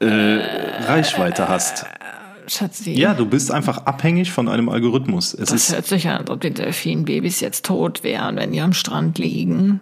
[0.00, 0.06] äh,
[0.86, 1.86] Reichweite hast.
[2.48, 2.92] Schatzi.
[2.98, 5.34] Ja, du bist einfach abhängig von einem Algorithmus.
[5.34, 8.60] Es Das ist, hört sich an, als ob die Delfinbabys jetzt tot wären, wenn die
[8.60, 9.80] am Strand liegen.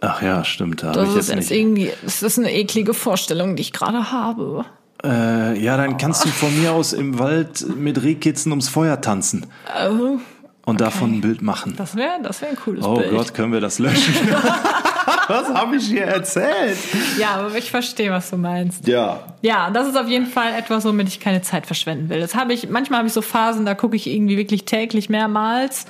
[0.00, 1.60] ach ja, stimmt, da Das ich ist jetzt nicht.
[1.60, 4.64] irgendwie, das ist eine eklige Vorstellung, die ich gerade habe.
[5.04, 9.46] Äh, ja, dann kannst du von mir aus im Wald mit Rehkitzen ums Feuer tanzen
[9.88, 10.18] Oh,
[10.66, 11.74] und davon ein Bild machen.
[11.76, 13.10] das wäre das wär ein cooles Oh Bild.
[13.10, 14.14] Gott, können wir das löschen?
[15.28, 16.76] Was habe ich hier erzählt?
[17.18, 18.86] Ja, aber ich verstehe, was du meinst.
[18.86, 22.20] Ja, Ja, das ist auf jeden Fall etwas, womit ich keine Zeit verschwenden will.
[22.20, 25.86] Das habe ich, manchmal habe ich so Phasen, da gucke ich irgendwie wirklich täglich mehrmals.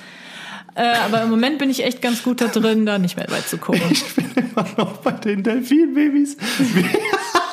[0.75, 3.47] Äh, aber im Moment bin ich echt ganz gut da drin, da nicht mehr weit
[3.47, 3.81] zu gucken.
[3.89, 6.35] ich bin immer noch bei den Delfinbabys.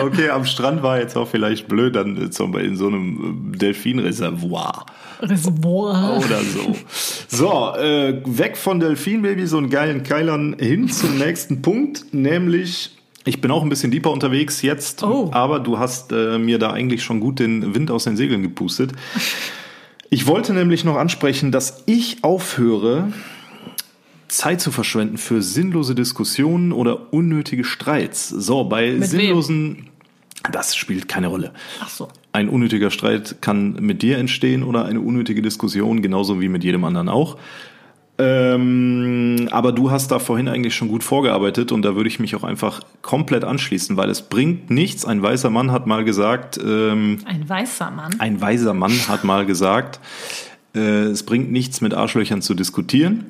[0.00, 3.58] Okay, am Strand war jetzt auch vielleicht blöd, dann zum Beispiel in so einem äh,
[3.58, 4.86] Delfinreservoir
[5.20, 6.18] Reservoir.
[6.18, 6.74] oder so.
[7.28, 13.50] So, äh, weg von Delfinbabys und geilen Keilern hin zum nächsten Punkt, nämlich Ich bin
[13.52, 15.30] auch ein bisschen deeper unterwegs jetzt, Oh.
[15.32, 18.90] aber du hast äh, mir da eigentlich schon gut den Wind aus den Segeln gepustet.
[20.10, 23.12] Ich wollte nämlich noch ansprechen, dass ich aufhöre,
[24.32, 28.28] Zeit zu verschwenden für sinnlose Diskussionen oder unnötige Streits.
[28.28, 29.02] So, bei wem?
[29.02, 29.90] sinnlosen,
[30.50, 31.52] das spielt keine Rolle.
[31.80, 32.08] Ach so.
[32.32, 36.84] Ein unnötiger Streit kann mit dir entstehen oder eine unnötige Diskussion, genauso wie mit jedem
[36.84, 37.36] anderen auch.
[38.18, 42.34] Ähm, aber du hast da vorhin eigentlich schon gut vorgearbeitet und da würde ich mich
[42.36, 45.04] auch einfach komplett anschließen, weil es bringt nichts.
[45.04, 48.18] Ein weißer Mann hat mal gesagt, ähm, Ein weißer Mann.
[48.18, 50.00] ein weiser Mann hat mal gesagt,
[50.74, 53.26] äh, es bringt nichts mit Arschlöchern zu diskutieren.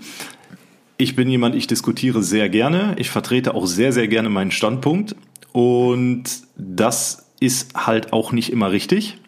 [0.97, 2.95] Ich bin jemand, ich diskutiere sehr gerne.
[2.99, 5.17] Ich vertrete auch sehr, sehr gerne meinen Standpunkt.
[5.53, 6.25] Und
[6.57, 9.19] das ist halt auch nicht immer richtig.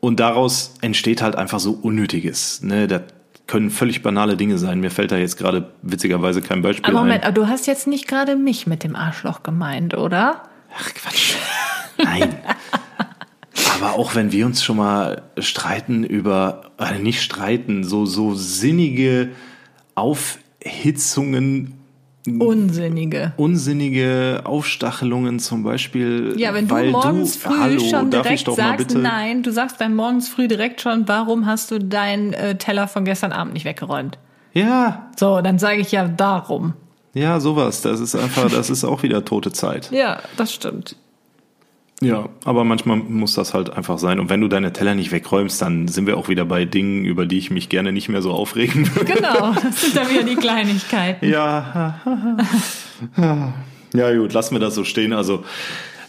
[0.00, 2.62] Und daraus entsteht halt einfach so Unnötiges.
[2.62, 2.86] Ne?
[2.86, 3.02] Da
[3.46, 4.80] können völlig banale Dinge sein.
[4.80, 7.28] Mir fällt da jetzt gerade witzigerweise kein Beispiel Aber Moment, ein.
[7.28, 10.44] aber du hast jetzt nicht gerade mich mit dem Arschloch gemeint, oder?
[10.74, 11.34] Ach Quatsch.
[11.98, 12.36] Nein.
[13.74, 19.30] Aber auch wenn wir uns schon mal streiten über, äh, nicht streiten, so, so sinnige
[20.64, 21.74] Aufhitzungen,
[22.38, 23.32] Unsinnige.
[23.38, 26.34] unsinnige Aufstachelungen zum Beispiel.
[26.36, 30.46] Ja, wenn du morgens früh hallo, schon direkt sagst, nein, du sagst dann morgens früh
[30.46, 34.18] direkt schon, warum hast du deinen äh, Teller von gestern Abend nicht weggeräumt?
[34.52, 36.74] Ja, So, dann sage ich ja darum.
[37.14, 37.80] ja, sowas.
[37.82, 39.90] Das ist einfach, das ist auch wieder tote Zeit.
[39.90, 40.96] Ja, das stimmt.
[42.02, 44.20] Ja, aber manchmal muss das halt einfach sein.
[44.20, 47.26] Und wenn du deine Teller nicht wegräumst, dann sind wir auch wieder bei Dingen, über
[47.26, 49.12] die ich mich gerne nicht mehr so aufregen würde.
[49.12, 51.28] Genau, das sind dann wieder die Kleinigkeiten.
[51.28, 52.00] Ja.
[53.92, 55.12] ja, gut, lassen wir das so stehen.
[55.12, 55.44] Also,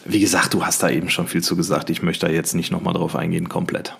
[0.05, 1.89] wie gesagt, du hast da eben schon viel zu gesagt.
[1.89, 3.97] Ich möchte da jetzt nicht nochmal drauf eingehen, komplett.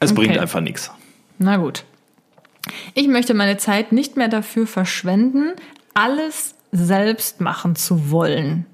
[0.00, 0.40] Es bringt okay.
[0.40, 0.90] einfach nichts.
[1.38, 1.84] Na gut.
[2.94, 5.52] Ich möchte meine Zeit nicht mehr dafür verschwenden,
[5.94, 8.66] alles selbst machen zu wollen.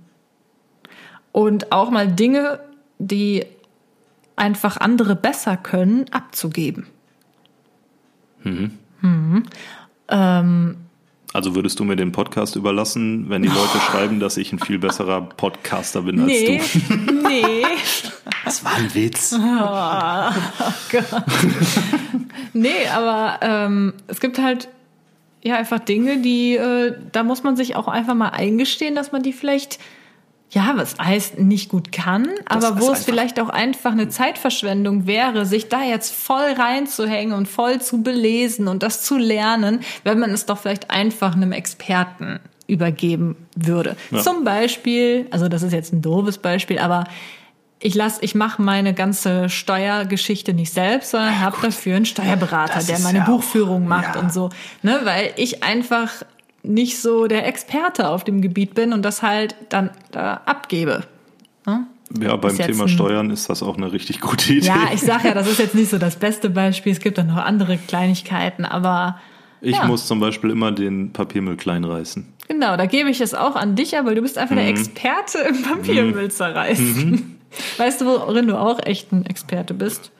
[1.33, 2.61] Und auch mal Dinge,
[2.99, 3.45] die
[4.37, 6.87] einfach andere besser können, abzugeben.
[11.33, 14.79] Also würdest du mir den Podcast überlassen, wenn die Leute schreiben, dass ich ein viel
[14.79, 16.95] besserer Podcaster bin als Nee, du?
[17.29, 17.64] nee,
[18.45, 19.33] Das war ein Witz.
[22.53, 24.68] nee, aber ähm, es gibt halt
[25.42, 29.23] ja einfach Dinge, die, äh, da muss man sich auch einfach mal eingestehen, dass man
[29.23, 29.79] die vielleicht,
[30.52, 35.06] ja, was heißt, nicht gut kann, aber ist wo es vielleicht auch einfach eine Zeitverschwendung
[35.06, 40.18] wäre, sich da jetzt voll reinzuhängen und voll zu belesen und das zu lernen, wenn
[40.18, 43.96] man es doch vielleicht einfach einem Experten übergeben würde.
[44.10, 44.20] Ja.
[44.20, 47.04] Zum Beispiel, also das ist jetzt ein doofes Beispiel, aber
[47.80, 52.86] ich lass, ich mache meine ganze Steuergeschichte nicht selbst, sondern habe dafür einen Steuerberater, Das
[52.86, 54.20] der meine ja Buchführung macht ja.
[54.20, 54.50] und so,
[54.82, 56.10] ne, weil ich einfach
[56.62, 61.05] nicht so der Experte auf dem Gebiet bin und das halt dann da abgebe.
[61.66, 61.87] Ne?
[62.20, 64.66] Ja, beim Thema Steuern ist das auch eine richtig gute Idee.
[64.66, 66.92] Ja, ich sag ja, das ist jetzt nicht so das beste Beispiel.
[66.92, 69.18] Es gibt dann noch andere Kleinigkeiten, aber
[69.64, 69.85] Ich Ja.
[69.87, 72.27] muss zum Beispiel immer den Papiermüll klein reißen.
[72.48, 74.61] genau, da gebe ich es auch an dich, aber du bist einfach Mhm.
[74.61, 77.38] der Experte im Papiermüll zerreißen.
[77.77, 80.11] Weißt du, worin du auch echt ein Experte bist?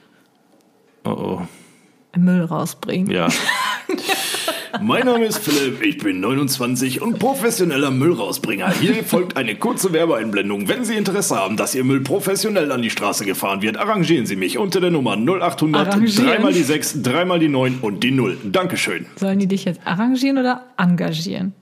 [1.05, 1.42] Oh oh.
[2.16, 3.11] Müll rausbringen.
[3.11, 3.28] Ja.
[4.80, 8.70] mein Name ist Philipp, ich bin 29 und professioneller Müllrausbringer.
[8.80, 10.68] Hier folgt eine kurze Werbeeinblendung.
[10.68, 14.36] Wenn Sie Interesse haben, dass Ihr Müll professionell an die Straße gefahren wird, arrangieren Sie
[14.36, 16.26] mich unter der Nummer 0800 Arrangieren?
[16.26, 18.38] 3 mal die 6, 3 mal die 9 und die 0.
[18.44, 19.06] Dankeschön.
[19.16, 21.54] Sollen die dich jetzt arrangieren oder engagieren?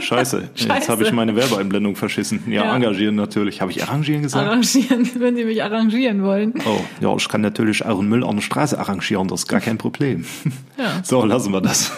[0.00, 0.88] Scheiße, jetzt Scheiße.
[0.90, 2.42] habe ich meine Werbeeinblendung verschissen.
[2.48, 2.74] Ja, Ja.
[2.76, 3.60] engagieren natürlich.
[3.60, 4.46] Habe ich arrangieren gesagt?
[4.46, 6.54] Arrangieren, wenn sie mich arrangieren wollen.
[6.66, 9.78] Oh, ja, ich kann natürlich euren Müll an der Straße arrangieren, das ist gar kein
[9.78, 10.24] Problem.
[10.78, 11.00] Ja.
[11.04, 11.92] So, lassen wir das.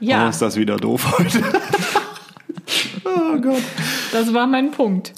[0.00, 0.26] Ja.
[0.26, 1.42] Oh, ist das wieder doof heute.
[3.04, 3.62] oh Gott.
[4.12, 5.12] Das war mein Punkt.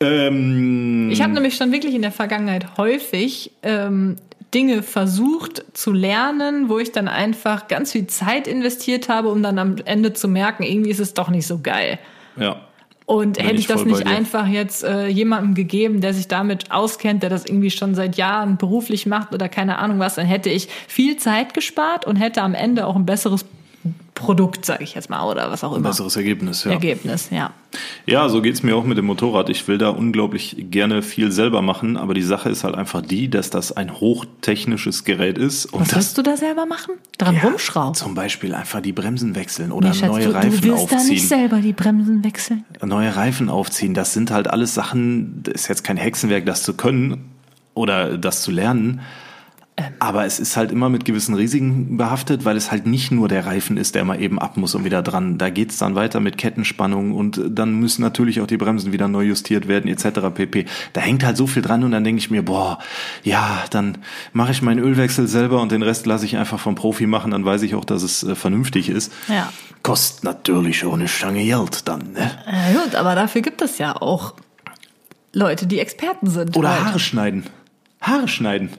[0.00, 4.16] Ähm, Ich habe nämlich schon wirklich in der Vergangenheit häufig ähm,
[4.54, 9.58] Dinge versucht zu lernen, wo ich dann einfach ganz viel Zeit investiert habe, um dann
[9.58, 11.98] am Ende zu merken, irgendwie ist es doch nicht so geil.
[12.36, 12.60] ja.
[13.06, 17.22] Und Bin hätte ich das nicht einfach jetzt äh, jemandem gegeben, der sich damit auskennt,
[17.22, 20.68] der das irgendwie schon seit Jahren beruflich macht oder keine Ahnung was, dann hätte ich
[20.88, 23.44] viel Zeit gespart und hätte am Ende auch ein besseres
[24.14, 25.88] Produkt, sage ich jetzt mal, oder was auch immer.
[25.88, 26.70] Besseres Ergebnis, ja.
[26.70, 27.50] Ergebnis, ja.
[28.06, 29.48] Ja, so geht's mir auch mit dem Motorrad.
[29.50, 33.28] Ich will da unglaublich gerne viel selber machen, aber die Sache ist halt einfach die,
[33.28, 35.66] dass das ein hochtechnisches Gerät ist.
[35.66, 36.94] Und Was das willst du da selber machen?
[37.18, 37.94] Dran rumschrauben.
[37.94, 40.68] Zum Beispiel einfach die Bremsen wechseln oder Nee, Schatz, neue du, du Reifen willst da
[40.70, 41.18] nicht aufziehen.
[41.18, 42.64] selber die Bremsen wechseln?
[42.84, 46.74] neue Reifen aufziehen, das sind halt alles Sachen, das ist jetzt kein Hexenwerk, das zu
[46.74, 47.30] können
[47.74, 49.00] oder das zu lernen.
[49.98, 53.44] Aber es ist halt immer mit gewissen Risiken behaftet, weil es halt nicht nur der
[53.44, 55.36] Reifen ist, der mal eben ab muss und wieder dran.
[55.36, 59.24] Da geht's dann weiter mit Kettenspannung und dann müssen natürlich auch die Bremsen wieder neu
[59.24, 60.20] justiert werden etc.
[60.32, 60.66] pp.
[60.92, 62.78] Da hängt halt so viel dran und dann denke ich mir, boah,
[63.24, 63.98] ja, dann
[64.32, 67.44] mache ich meinen Ölwechsel selber und den Rest lasse ich einfach vom Profi machen, dann
[67.44, 69.12] weiß ich auch, dass es äh, vernünftig ist.
[69.28, 69.52] Ja.
[69.82, 72.30] Kostet natürlich eine Stange Geld dann, ne?
[72.46, 74.34] Ja, gut, aber dafür gibt es ja auch
[75.32, 76.56] Leute, die Experten sind.
[76.56, 76.84] Oder halt.
[76.84, 77.44] Haare schneiden.
[78.00, 78.70] Haare schneiden.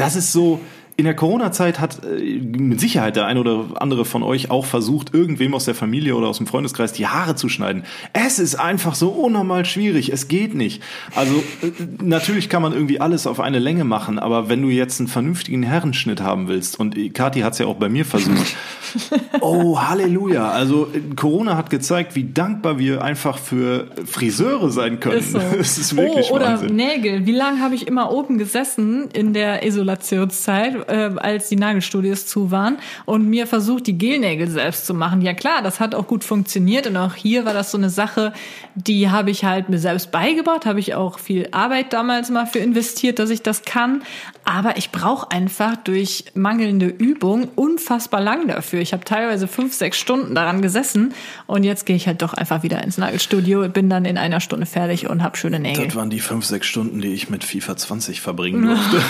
[0.00, 0.58] Das ist so,
[1.00, 5.14] in der Corona-Zeit hat äh, mit Sicherheit der ein oder andere von euch auch versucht,
[5.14, 7.84] irgendwem aus der Familie oder aus dem Freundeskreis die Haare zu schneiden.
[8.12, 10.12] Es ist einfach so unnormal schwierig.
[10.12, 10.82] Es geht nicht.
[11.16, 11.70] Also äh,
[12.02, 15.62] natürlich kann man irgendwie alles auf eine Länge machen, aber wenn du jetzt einen vernünftigen
[15.62, 18.54] Herrenschnitt haben willst, und Kathi hat es ja auch bei mir versucht,
[19.40, 20.50] oh Halleluja.
[20.50, 25.18] Also äh, Corona hat gezeigt, wie dankbar wir einfach für Friseure sein können.
[25.18, 25.40] Ist so.
[25.58, 26.76] Es ist wirklich oh, oder Wahnsinn.
[26.76, 27.26] Nägel.
[27.26, 32.50] Wie lange habe ich immer oben gesessen in der Isolationszeit, äh, als die Nagelstudios zu
[32.50, 35.22] waren und mir versucht, die Gelnägel selbst zu machen?
[35.22, 38.32] Ja klar, das hat auch gut funktioniert und auch hier war das so eine Sache,
[38.74, 42.58] die habe ich halt mir selbst beigebracht, habe ich auch viel Arbeit damals mal für
[42.58, 44.02] investiert, dass ich das kann.
[44.44, 48.80] Aber ich brauche einfach durch mangelnde Übung unfassbar lang dafür.
[48.80, 51.14] Ich habe teilweise fünf, sechs Stunden daran gesessen
[51.46, 54.66] und jetzt gehe ich halt doch einfach wieder ins Nagelstudio, bin dann in einer Stunde
[54.66, 55.86] fertig und habe schöne Nägel.
[55.86, 59.02] Das waren die fünf, sechs Stunden, die ich mit FIFA 20 verbringen durfte.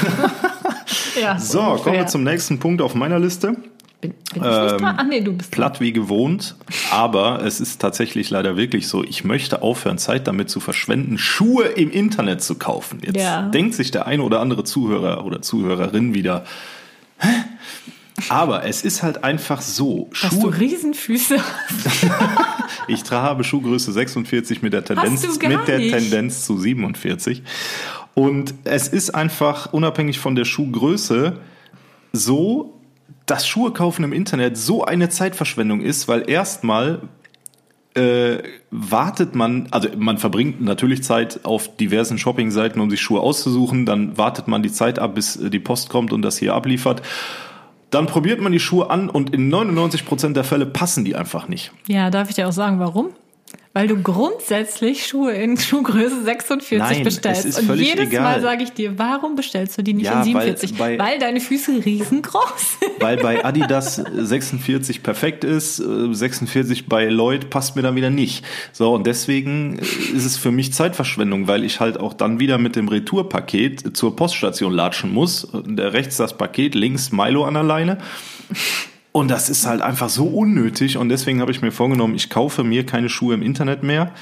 [1.21, 1.93] Ja, So, ungefähr.
[1.93, 3.57] kommen wir zum nächsten Punkt auf meiner Liste.
[4.01, 4.95] Bin, bin ich nicht dran?
[4.99, 5.51] Ach nee, du bist.
[5.51, 6.57] Platt wie gewohnt,
[6.91, 11.65] aber es ist tatsächlich leider wirklich so, ich möchte aufhören, Zeit damit zu verschwenden, Schuhe
[11.65, 13.01] im Internet zu kaufen.
[13.05, 13.43] Jetzt Ja.
[13.43, 16.45] denkt sich der eine oder andere Zuhörer oder Zuhörerin wieder,
[17.19, 17.29] Hä?
[18.31, 22.07] aber es ist halt einfach so, Dass du Schuhe, Riesenfüße hast.
[22.89, 25.93] ich habe Schuhgröße 46 mit der Tendenz, du mit der nicht?
[25.93, 27.43] Tendenz zu 47.
[28.15, 31.39] Und es ist einfach unabhängig von der Schuhgröße
[32.13, 32.75] so,
[33.27, 37.01] dass Schuhe kaufen im Internet so eine Zeitverschwendung ist, weil erstmal
[37.95, 38.39] äh,
[38.71, 44.17] wartet man, also man verbringt natürlich Zeit auf diversen Shoppingseiten, um sich Schuhe auszusuchen, dann
[44.17, 47.03] wartet man die Zeit ab, bis die Post kommt und das hier abliefert.
[47.91, 51.73] Dann probiert man die Schuhe an und in 99% der Fälle passen die einfach nicht.
[51.89, 53.11] Ja, darf ich dir auch sagen, warum?
[53.73, 57.57] Weil du grundsätzlich Schuhe in Schuhgröße 46 Nein, bestellst.
[57.69, 58.23] Und jedes egal.
[58.23, 60.75] Mal sage ich dir, warum bestellst du die nicht Ja, in weil 47?
[60.75, 62.91] bei- Weil, deine Füße riesengroß sind.
[63.01, 68.45] Weil bei Adidas 46 perfekt ist, äh, 46 bei Lloyd passt mir dann wieder nicht.
[68.73, 69.83] So, und deswegen äh,
[70.17, 74.17] ist es für mich Zeitverschwendung, weil ich halt auch dann wieder mit dem Retourpaket zur
[74.17, 75.47] Poststation latschen muss.
[75.55, 77.99] Der rechts das Paket, links Milo an der Leine.
[79.13, 82.63] Und das ist halt einfach so unnötig und deswegen habe ich mir vorgenommen, ich kaufe
[82.63, 84.13] mir keine Schuhe im Internet mehr,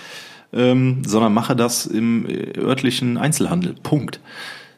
[0.52, 3.74] ähm, sondern mache das im äh, örtlichen Einzelhandel.
[3.82, 4.20] Punkt.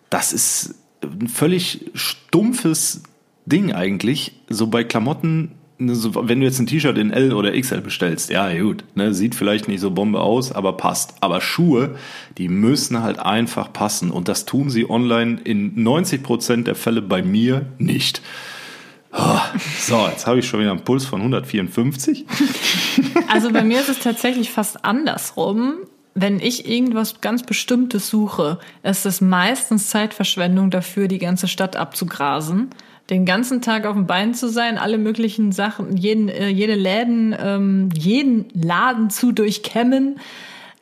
[0.09, 3.05] Das ist ein völlig stumpfes
[3.47, 4.33] Ding eigentlich.
[4.49, 8.53] So bei Klamotten, ne, wenn du jetzt ein T-Shirt in L oder XL bestellst, ja
[8.61, 11.15] gut, ne, sieht vielleicht nicht so Bombe aus, aber passt.
[11.21, 11.97] Aber Schuhe,
[12.37, 17.01] die müssen halt einfach passen und das tun sie online in 90 Prozent der Fälle
[17.01, 18.23] bei mir nicht.
[19.13, 19.41] Oh,
[19.79, 22.27] so, jetzt habe ich schon wieder einen Puls von 154.
[23.29, 25.75] Also bei mir ist es tatsächlich fast andersrum.
[26.15, 32.71] Wenn ich irgendwas ganz Bestimmtes suche, ist es meistens Zeitverschwendung dafür, die ganze Stadt abzugrasen.
[33.09, 37.35] Den ganzen Tag auf dem Bein zu sein, alle möglichen Sachen, jeden, äh, jede Läden,
[37.39, 40.21] ähm, jeden Laden zu durchkämmen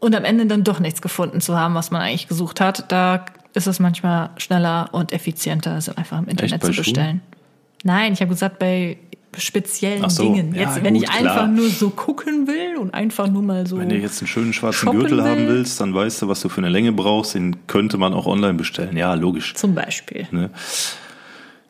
[0.01, 2.91] und am Ende dann doch nichts gefunden zu haben, was man eigentlich gesucht hat.
[2.93, 7.23] Da ist es manchmal schneller und effizienter, also einfach im Internet zu bestellen.
[7.89, 8.99] Nein, ich habe gesagt, bei
[9.37, 10.55] speziellen so, Dingen.
[10.55, 11.47] ja, Jetzt, wenn gut, ich einfach klar.
[11.49, 13.79] nur so gucken will und einfach nur mal so.
[13.79, 15.49] Wenn du jetzt einen schönen schwarzen Gürtel haben will.
[15.49, 17.35] willst, dann weißt du, was du für eine Länge brauchst.
[17.35, 18.95] Den könnte man auch online bestellen.
[18.95, 19.55] Ja, logisch.
[19.55, 20.29] Zum Beispiel.
[20.33, 20.51] Ne?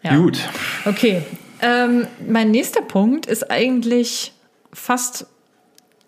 [0.03, 0.17] Ja.
[0.17, 0.41] Gut.
[0.87, 1.23] Okay.
[1.61, 4.33] Ähm, mein nächster Punkt ist eigentlich
[4.73, 5.27] fast,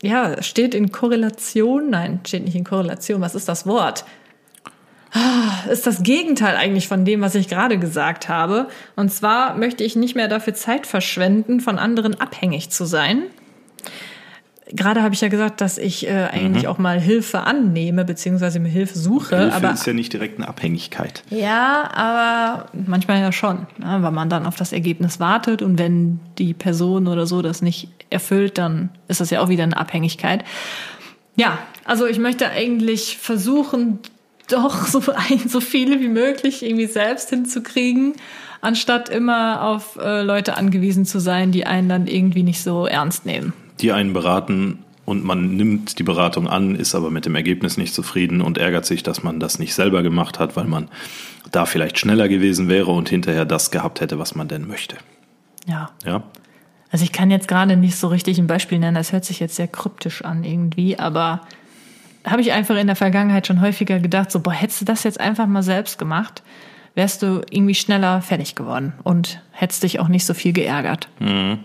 [0.02, 1.90] ja, steht in Korrelation.
[1.90, 3.20] Nein, steht nicht in Korrelation.
[3.20, 4.04] Was ist das Wort?
[5.12, 8.68] Ah, Ist das Gegenteil eigentlich von dem, was ich gerade gesagt habe.
[8.96, 13.24] Und zwar möchte ich nicht mehr dafür Zeit verschwenden, von anderen abhängig zu sein.
[14.72, 18.68] Gerade habe ich ja gesagt, dass ich äh, eigentlich auch mal Hilfe annehme, beziehungsweise mir
[18.68, 19.36] Hilfe suche.
[19.36, 21.24] Hilfe aber ist ja nicht direkt eine Abhängigkeit.
[21.30, 26.20] Ja, aber manchmal ja schon, ne, weil man dann auf das Ergebnis wartet und wenn
[26.38, 30.44] die Person oder so das nicht erfüllt, dann ist das ja auch wieder eine Abhängigkeit.
[31.34, 33.98] Ja, also ich möchte eigentlich versuchen,
[34.52, 38.14] doch so, ein, so viele wie möglich irgendwie selbst hinzukriegen,
[38.60, 43.26] anstatt immer auf äh, Leute angewiesen zu sein, die einen dann irgendwie nicht so ernst
[43.26, 43.52] nehmen.
[43.80, 47.94] Die einen beraten, und man nimmt die Beratung an, ist aber mit dem Ergebnis nicht
[47.94, 50.88] zufrieden und ärgert sich, dass man das nicht selber gemacht hat, weil man
[51.50, 54.96] da vielleicht schneller gewesen wäre und hinterher das gehabt hätte, was man denn möchte.
[55.66, 55.90] Ja.
[56.04, 56.22] Ja.
[56.92, 59.56] Also ich kann jetzt gerade nicht so richtig ein Beispiel nennen, das hört sich jetzt
[59.56, 61.40] sehr kryptisch an irgendwie, aber
[62.24, 65.20] habe ich einfach in der Vergangenheit schon häufiger gedacht, so, boah, hättest du das jetzt
[65.20, 66.42] einfach mal selbst gemacht,
[66.94, 71.08] wärst du irgendwie schneller fertig geworden und hättest dich auch nicht so viel geärgert.
[71.18, 71.60] Mhm.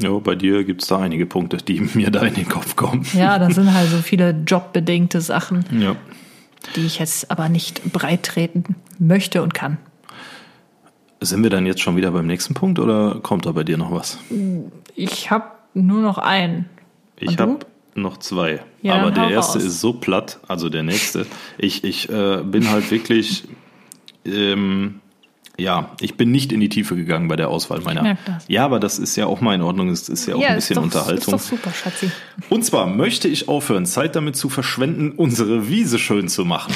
[0.00, 3.04] Ja, bei dir gibt es da einige Punkte, die mir da in den Kopf kommen.
[3.14, 5.96] Ja, das sind halt so viele jobbedingte Sachen, Ja.
[6.76, 9.78] die ich jetzt aber nicht breit treten möchte und kann.
[11.20, 13.90] Sind wir dann jetzt schon wieder beim nächsten Punkt oder kommt da bei dir noch
[13.90, 14.18] was?
[14.94, 16.66] Ich habe nur noch einen.
[17.18, 17.58] Ich habe
[18.02, 18.62] noch zwei.
[18.82, 19.66] Ja, aber der erste raus.
[19.66, 21.26] ist so platt, also der nächste.
[21.58, 23.44] Ich, ich äh, bin halt wirklich,
[24.24, 25.00] ähm,
[25.58, 28.02] ja, ich bin nicht in die Tiefe gegangen bei der Auswahl meiner.
[28.02, 28.44] merk das.
[28.48, 30.74] Ja, aber das ist ja auch mal in Ordnung, es ist ja auch ein bisschen
[30.74, 31.34] ist doch, Unterhaltung.
[31.34, 32.10] Ist doch super, Schatzi.
[32.48, 36.72] Und zwar möchte ich aufhören, Zeit damit zu verschwenden, unsere Wiese schön zu machen.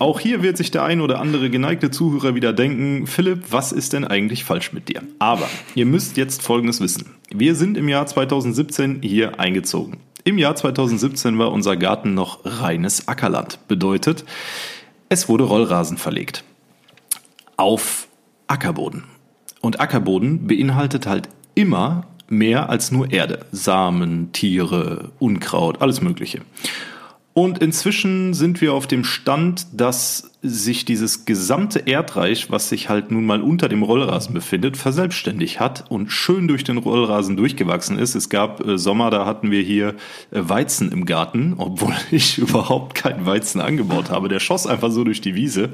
[0.00, 3.92] Auch hier wird sich der ein oder andere geneigte Zuhörer wieder denken, Philipp, was ist
[3.92, 5.02] denn eigentlich falsch mit dir?
[5.18, 7.16] Aber ihr müsst jetzt Folgendes wissen.
[7.30, 9.98] Wir sind im Jahr 2017 hier eingezogen.
[10.28, 13.66] Im Jahr 2017 war unser Garten noch reines Ackerland.
[13.66, 14.26] Bedeutet,
[15.08, 16.44] es wurde Rollrasen verlegt.
[17.56, 18.08] Auf
[18.46, 19.04] Ackerboden.
[19.62, 23.46] Und Ackerboden beinhaltet halt immer mehr als nur Erde.
[23.52, 26.42] Samen, Tiere, Unkraut, alles Mögliche.
[27.38, 33.12] Und inzwischen sind wir auf dem Stand, dass sich dieses gesamte Erdreich, was sich halt
[33.12, 38.16] nun mal unter dem Rollrasen befindet, verselbstständigt hat und schön durch den Rollrasen durchgewachsen ist.
[38.16, 39.94] Es gab äh, Sommer, da hatten wir hier
[40.32, 44.28] äh, Weizen im Garten, obwohl ich überhaupt keinen Weizen angebaut habe.
[44.28, 45.68] Der schoss einfach so durch die Wiese.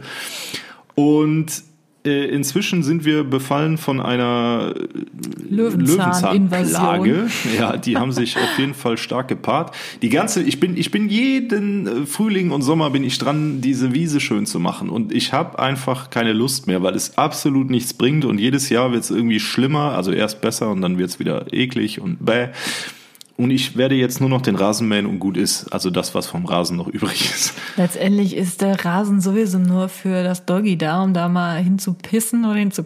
[0.95, 1.63] Und
[2.11, 7.07] inzwischen sind wir befallen von einer äh, Löwenzahn-Invasion.
[7.07, 7.27] Löwenzahnplage.
[7.59, 9.75] Ja, die haben sich auf jeden Fall stark gepaart.
[10.03, 13.95] Die ganze, ich bin, ich bin jeden äh, Frühling und Sommer bin ich dran, diese
[13.95, 14.91] Wiese schön zu machen.
[14.91, 18.27] Und ich habe einfach keine Lust mehr, weil es absolut nichts bringt.
[18.27, 19.93] Und jedes Jahr wird es irgendwie schlimmer.
[19.93, 22.49] Also erst besser und dann wird es wieder eklig und bäh.
[23.37, 25.73] Und ich werde jetzt nur noch den Rasen mähen und gut ist.
[25.73, 27.55] Also das, was vom Rasen noch übrig ist.
[27.77, 32.59] Letztendlich ist der Rasen sowieso nur für das Doggy da, um da mal hinzupissen oder
[32.59, 32.85] hinzu.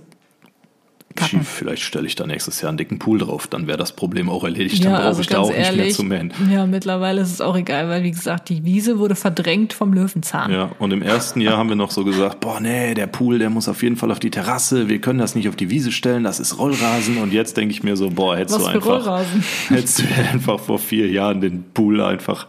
[1.23, 4.29] Schief, vielleicht stelle ich da nächstes Jahr einen dicken Pool drauf, dann wäre das Problem
[4.29, 6.33] auch erledigt, dann brauche ich da auch nicht mehr zu mähen.
[6.51, 10.53] Ja, mittlerweile ist es auch egal, weil wie gesagt, die Wiese wurde verdrängt vom Löwenzahn.
[10.53, 13.51] Ja, und im ersten Jahr haben wir noch so gesagt, boah, nee, der Pool, der
[13.51, 16.25] muss auf jeden Fall auf die Terrasse, wir können das nicht auf die Wiese stellen,
[16.25, 17.19] das ist Rollrasen.
[17.19, 19.45] Und jetzt denke ich mir so, boah, hättest Was du einfach, Rollrasen?
[19.69, 22.47] hättest du einfach vor vier Jahren den Pool einfach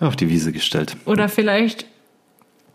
[0.00, 0.96] auf die Wiese gestellt.
[1.04, 1.86] Oder vielleicht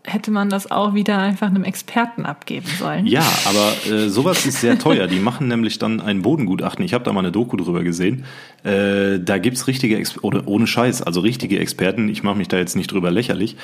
[0.06, 3.06] hätte man das auch wieder einfach einem Experten abgeben sollen.
[3.06, 5.06] Ja, aber äh, sowas ist sehr teuer.
[5.06, 6.84] Die machen nämlich dann ein Bodengutachten.
[6.84, 8.24] Ich habe da mal eine Doku drüber gesehen.
[8.62, 12.08] Äh, da gibt's richtige, Ex oder ohne Scheiß, also richtige Experten.
[12.08, 13.56] Ich mache mich da jetzt nicht drüber lächerlich.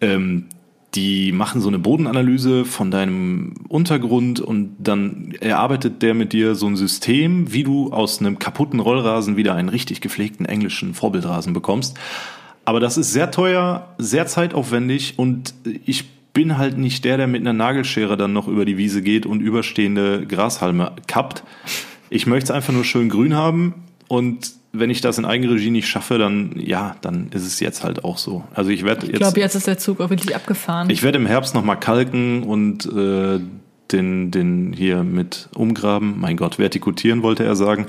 [0.00, 0.46] Ähm,
[0.94, 6.66] die machen so eine Bodenanalyse von deinem Untergrund und dann erarbeitet der mit dir so
[6.66, 11.96] ein System, wie du aus einem kaputten Rollrasen wieder einen richtig gepflegten englischen Vorbildrasen bekommst.
[12.64, 15.54] Aber das ist sehr teuer, sehr zeitaufwendig und
[15.86, 19.26] ich bin halt nicht der, der mit einer Nagelschere dann noch über die Wiese geht
[19.26, 21.42] und überstehende Grashalme kappt.
[22.08, 23.74] Ich möchte es einfach nur schön grün haben
[24.08, 28.04] und wenn ich das in Eigenregie nicht schaffe, dann ja, dann ist es jetzt halt
[28.04, 28.44] auch so.
[28.54, 30.88] Also ich werde Ich jetzt glaube, jetzt ist der Zug auch wirklich abgefahren.
[30.90, 33.40] ich werde im Herbst noch mal kalken und äh,
[33.90, 36.20] den den hier mit umgraben.
[36.20, 37.86] Mein Gott, vertikutieren wollte er sagen.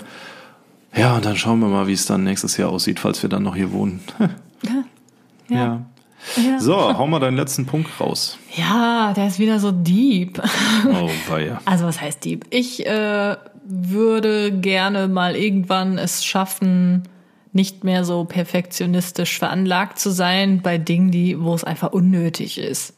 [0.95, 3.43] Ja, und dann schauen wir mal, wie es dann nächstes Jahr aussieht, falls wir dann
[3.43, 3.99] noch hier wohnen.
[4.64, 4.84] ja.
[5.49, 5.86] ja.
[6.59, 8.38] So, hau mal deinen letzten Punkt raus.
[8.55, 10.41] ja, der ist wieder so deep.
[10.86, 11.59] Oh, weia.
[11.66, 12.45] Also was heißt deep?
[12.51, 17.03] Ich äh, würde gerne mal irgendwann es schaffen,
[17.53, 22.93] nicht mehr so perfektionistisch veranlagt zu sein bei Dingen, die, wo es einfach unnötig ist.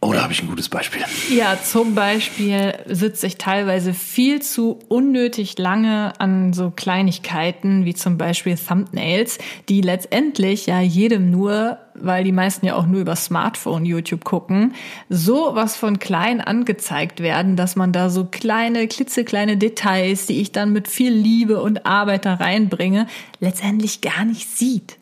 [0.00, 1.02] Oh, da habe ich ein gutes Beispiel.
[1.34, 8.16] Ja, zum Beispiel sitze ich teilweise viel zu unnötig lange an so Kleinigkeiten, wie zum
[8.16, 9.38] Beispiel Thumbnails,
[9.68, 14.74] die letztendlich ja jedem nur, weil die meisten ja auch nur über Smartphone YouTube gucken,
[15.08, 20.52] so was von klein angezeigt werden, dass man da so kleine, klitzekleine Details, die ich
[20.52, 23.08] dann mit viel Liebe und Arbeit da reinbringe,
[23.40, 24.96] letztendlich gar nicht sieht.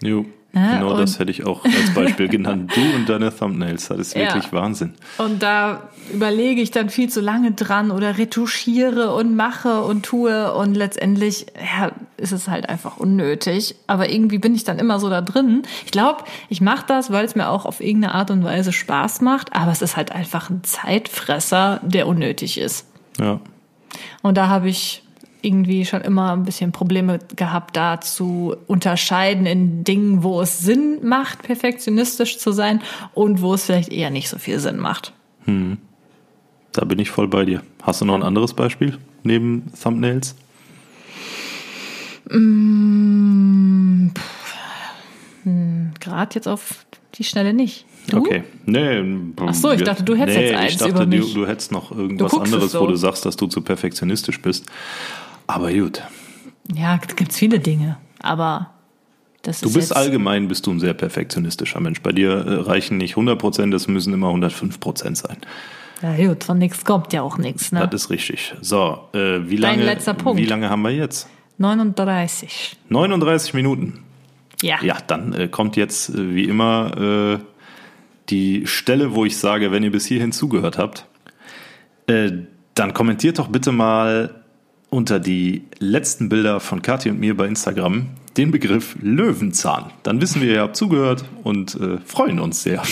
[0.00, 0.24] Jo.
[0.56, 2.72] Ja, genau das hätte ich auch als Beispiel genannt.
[2.74, 4.22] Du und deine Thumbnails, das ist Ja.
[4.22, 4.94] wirklich Wahnsinn.
[5.18, 10.54] Und da überlege ich dann viel zu lange dran oder retuschiere und mache und tue
[10.54, 13.74] und letztendlich ja, ist es halt einfach unnötig.
[13.86, 15.62] Aber irgendwie bin ich dann immer so da drin.
[15.84, 19.20] Ich glaube, ich mache das, weil es mir auch auf irgendeine Art und Weise Spaß
[19.20, 22.86] macht, aber es ist halt einfach ein Zeitfresser, der unnötig ist.
[23.20, 23.40] Ja.
[24.22, 25.02] Und da habe ich
[25.42, 30.98] irgendwie schon immer ein bisschen Probleme gehabt, da zu unterscheiden in Dingen, wo es Sinn
[31.02, 32.80] macht, perfektionistisch zu sein
[33.14, 35.12] und wo es vielleicht eher nicht so viel Sinn macht.
[36.72, 37.62] Da bin ich voll bei dir.
[37.82, 40.34] Hast du noch ein anderes Beispiel neben Thumbnails?
[46.00, 46.84] Gerade jetzt auf
[47.14, 47.86] die Schnelle nicht.
[48.08, 48.18] Du?
[48.18, 48.44] Okay.
[48.66, 49.04] Nee,
[49.36, 51.34] Ach so, ich dachte, du hättest jetzt eins ich dachte, über du, mich.
[51.34, 52.86] du hättest noch irgendwas anderes, wo so.
[52.86, 54.66] du sagst, dass du zu perfektionistisch bist.
[55.46, 56.02] Aber gut.
[56.74, 58.70] Ja, es gibt viele Dinge, aber
[59.42, 62.02] das Du ist bist jetzt, allgemein bist du ein sehr perfektionistischer Mensch.
[62.02, 65.36] Bei dir äh, reichen nicht 100 Prozent, es müssen immer 105 Prozent sein.
[66.02, 67.88] Ja gut, von nichts kommt ja auch nichts, ne?
[67.90, 68.54] Das ist richtig.
[68.60, 69.84] So, äh, wie lange?
[69.84, 70.40] letzter Punkt.
[70.40, 71.28] Wie lange haben wir jetzt?
[71.58, 72.76] 39.
[72.88, 74.02] 39 Minuten.
[74.62, 74.82] Ja.
[74.82, 77.38] Ja, dann äh, kommt jetzt äh, wie immer äh,
[78.28, 81.06] die Stelle, wo ich sage, wenn ihr bis hierhin zugehört habt,
[82.08, 82.32] äh,
[82.74, 84.42] dann kommentiert doch bitte mal
[84.90, 88.06] unter die letzten Bilder von Kathi und mir bei Instagram
[88.36, 89.90] den Begriff Löwenzahn.
[90.02, 92.82] Dann wissen wir, ihr habt zugehört und äh, freuen uns sehr.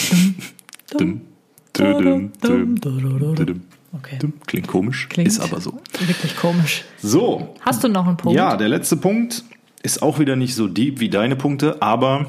[3.92, 4.18] Okay.
[4.47, 5.28] Klingt komisch, Klingt.
[5.28, 5.80] ist aber so.
[6.01, 6.84] Wirklich komisch.
[7.01, 8.36] So, Hast du noch einen Punkt?
[8.36, 9.45] ja, der letzte Punkt
[9.82, 12.26] ist auch wieder nicht so deep wie deine Punkte, aber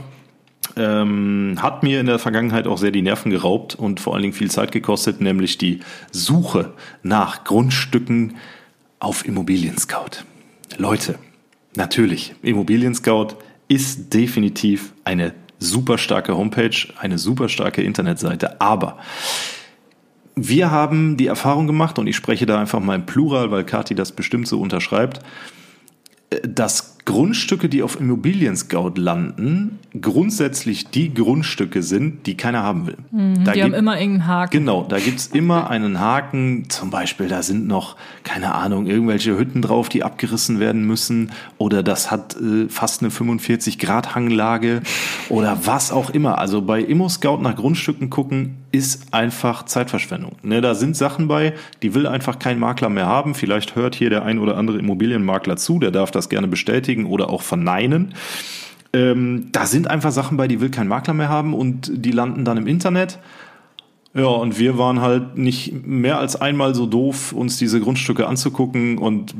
[0.76, 4.34] ähm, hat mir in der Vergangenheit auch sehr die Nerven geraubt und vor allen Dingen
[4.34, 5.80] viel Zeit gekostet, nämlich die
[6.12, 8.36] Suche nach Grundstücken
[9.00, 10.24] auf Immobilien Scout.
[10.78, 11.20] Leute,
[11.76, 13.38] natürlich, Immobilien Scout
[13.68, 19.00] ist definitiv eine super starke Homepage, eine super starke Internetseite, aber
[20.36, 23.96] wir haben die Erfahrung gemacht, und ich spreche da einfach mal im Plural, weil Kati
[23.96, 25.20] das bestimmt so unterschreibt,
[26.30, 32.88] äh, dass Grundstücke, die auf Immobilien Scout landen, grundsätzlich die Grundstücke sind, die keiner haben
[32.88, 32.98] will.
[33.12, 34.52] Mhm, Die haben immer irgendeinen Haken.
[34.52, 36.66] Genau, da gibt's immer einen Haken.
[36.70, 41.32] Zum Beispiel, da sind noch, keine Ahnung, irgendwelche Hütten drauf, die abgerissen werden müssen.
[41.60, 44.82] Oder das hat äh, fast eine 45-Grad-Hanglage.
[45.30, 46.40] Oder was auch immer.
[46.40, 50.34] Also bei Immo-Scout nach Grundstücken gucken, ist einfach Zeitverschwendung.
[50.44, 53.36] Ne, da sind Sachen bei, die will einfach kein Makler mehr haben.
[53.36, 57.30] Vielleicht hört hier der ein oder andere Immobilienmakler zu, der darf das gerne bestätigen oder
[57.30, 58.14] auch verneinen.
[58.94, 62.46] Ähm, da sind einfach Sachen bei, die will kein Makler mehr haben und die landen
[62.46, 63.20] dann im Internet.
[64.16, 68.98] Ja, und wir waren halt nicht mehr als einmal so doof, uns diese Grundstücke anzugucken
[68.98, 69.36] und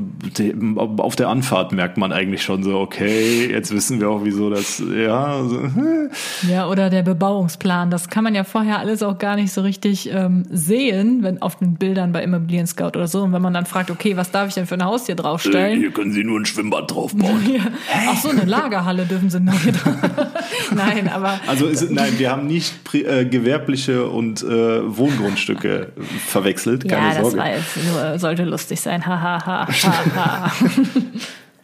[0.98, 4.82] auf der Anfahrt merkt man eigentlich schon so, okay, jetzt wissen wir auch, wieso das,
[4.94, 5.60] ja, so,
[6.50, 7.90] Ja, oder der Bebauungsplan.
[7.90, 11.56] Das kann man ja vorher alles auch gar nicht so richtig ähm, sehen, wenn auf
[11.56, 13.22] den Bildern bei Immobilien Scout oder so.
[13.22, 15.78] Und wenn man dann fragt, okay, was darf ich denn für ein Haus hier draufstellen?
[15.78, 17.44] hier können Sie nur ein Schwimmbad draufbauen.
[17.46, 17.62] Ja.
[18.08, 19.94] Ach so, eine Lagerhalle dürfen sie noch hier drauf.
[20.74, 25.92] Nein, aber Also ist, nein, wir haben nicht äh, gewerbliche und äh, Wohngrundstücke
[26.26, 27.38] verwechselt, keine ja, das Sorge.
[27.38, 29.06] war jetzt nur, sollte lustig sein.
[29.06, 30.52] Ha, ha, ha, ha, ha.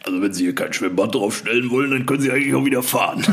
[0.05, 3.23] Also wenn Sie hier kein Schwimmbad draufstellen wollen, dann können Sie eigentlich auch wieder fahren.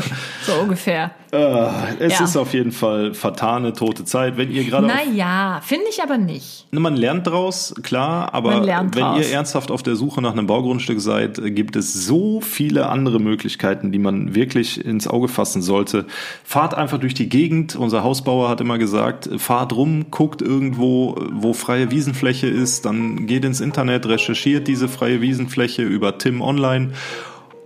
[0.45, 1.11] So ungefähr.
[1.33, 2.25] Äh, es Ja.
[2.25, 4.35] ist auf jeden Fall vertane, tote Zeit.
[4.37, 6.67] Wenn ihr gerade Naja, finde ich aber nicht.
[6.71, 9.19] Man lernt draus, klar, aber wenn draus.
[9.19, 13.91] ihr ernsthaft auf der Suche nach einem Baugrundstück seid, gibt es so viele andere Möglichkeiten,
[13.93, 16.05] die man wirklich ins Auge fassen sollte.
[16.43, 17.75] Fahrt einfach durch die Gegend.
[17.77, 23.45] Unser Hausbauer hat immer gesagt, fahrt rum, guckt irgendwo, wo freie Wiesenfläche ist, dann geht
[23.45, 26.91] ins Internet, recherchiert diese freie Wiesenfläche über Tim Online.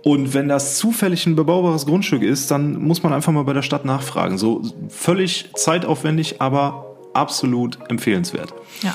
[0.06, 3.62] Und wenn das zufällig ein bebaubares Grundstück ist, dann muss man einfach mal bei der
[3.62, 4.38] Stadt nachfragen.
[4.38, 8.54] So völlig zeitaufwendig, aber absolut empfehlenswert.
[8.82, 8.94] Ja,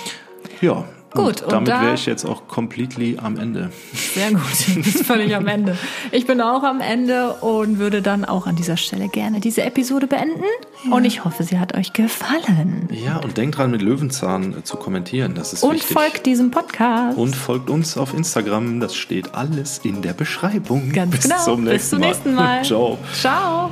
[0.61, 0.85] Ja.
[1.13, 3.71] Gut, und und damit da- wäre ich jetzt auch completely am Ende.
[4.13, 4.41] sehr gut.
[4.67, 5.77] Du bist völlig am Ende.
[6.11, 10.07] Ich bin auch am Ende und würde dann auch an dieser Stelle gerne diese Episode
[10.07, 10.43] beenden.
[10.89, 12.87] Und ich hoffe, sie hat euch gefallen.
[12.91, 15.33] Ja, und denkt dran, mit Löwenzahn äh, zu kommentieren.
[15.35, 15.93] Das ist Und wichtig.
[15.93, 17.17] folgt diesem Podcast.
[17.17, 18.79] und folgt uns auf Instagram.
[18.79, 20.91] Das steht alles in der Beschreibung.
[20.91, 21.43] Ganz Bis genau.
[21.43, 22.63] zum Bis zum nächsten Mal.
[22.63, 22.97] Ciao.
[23.19, 23.69] Ciao.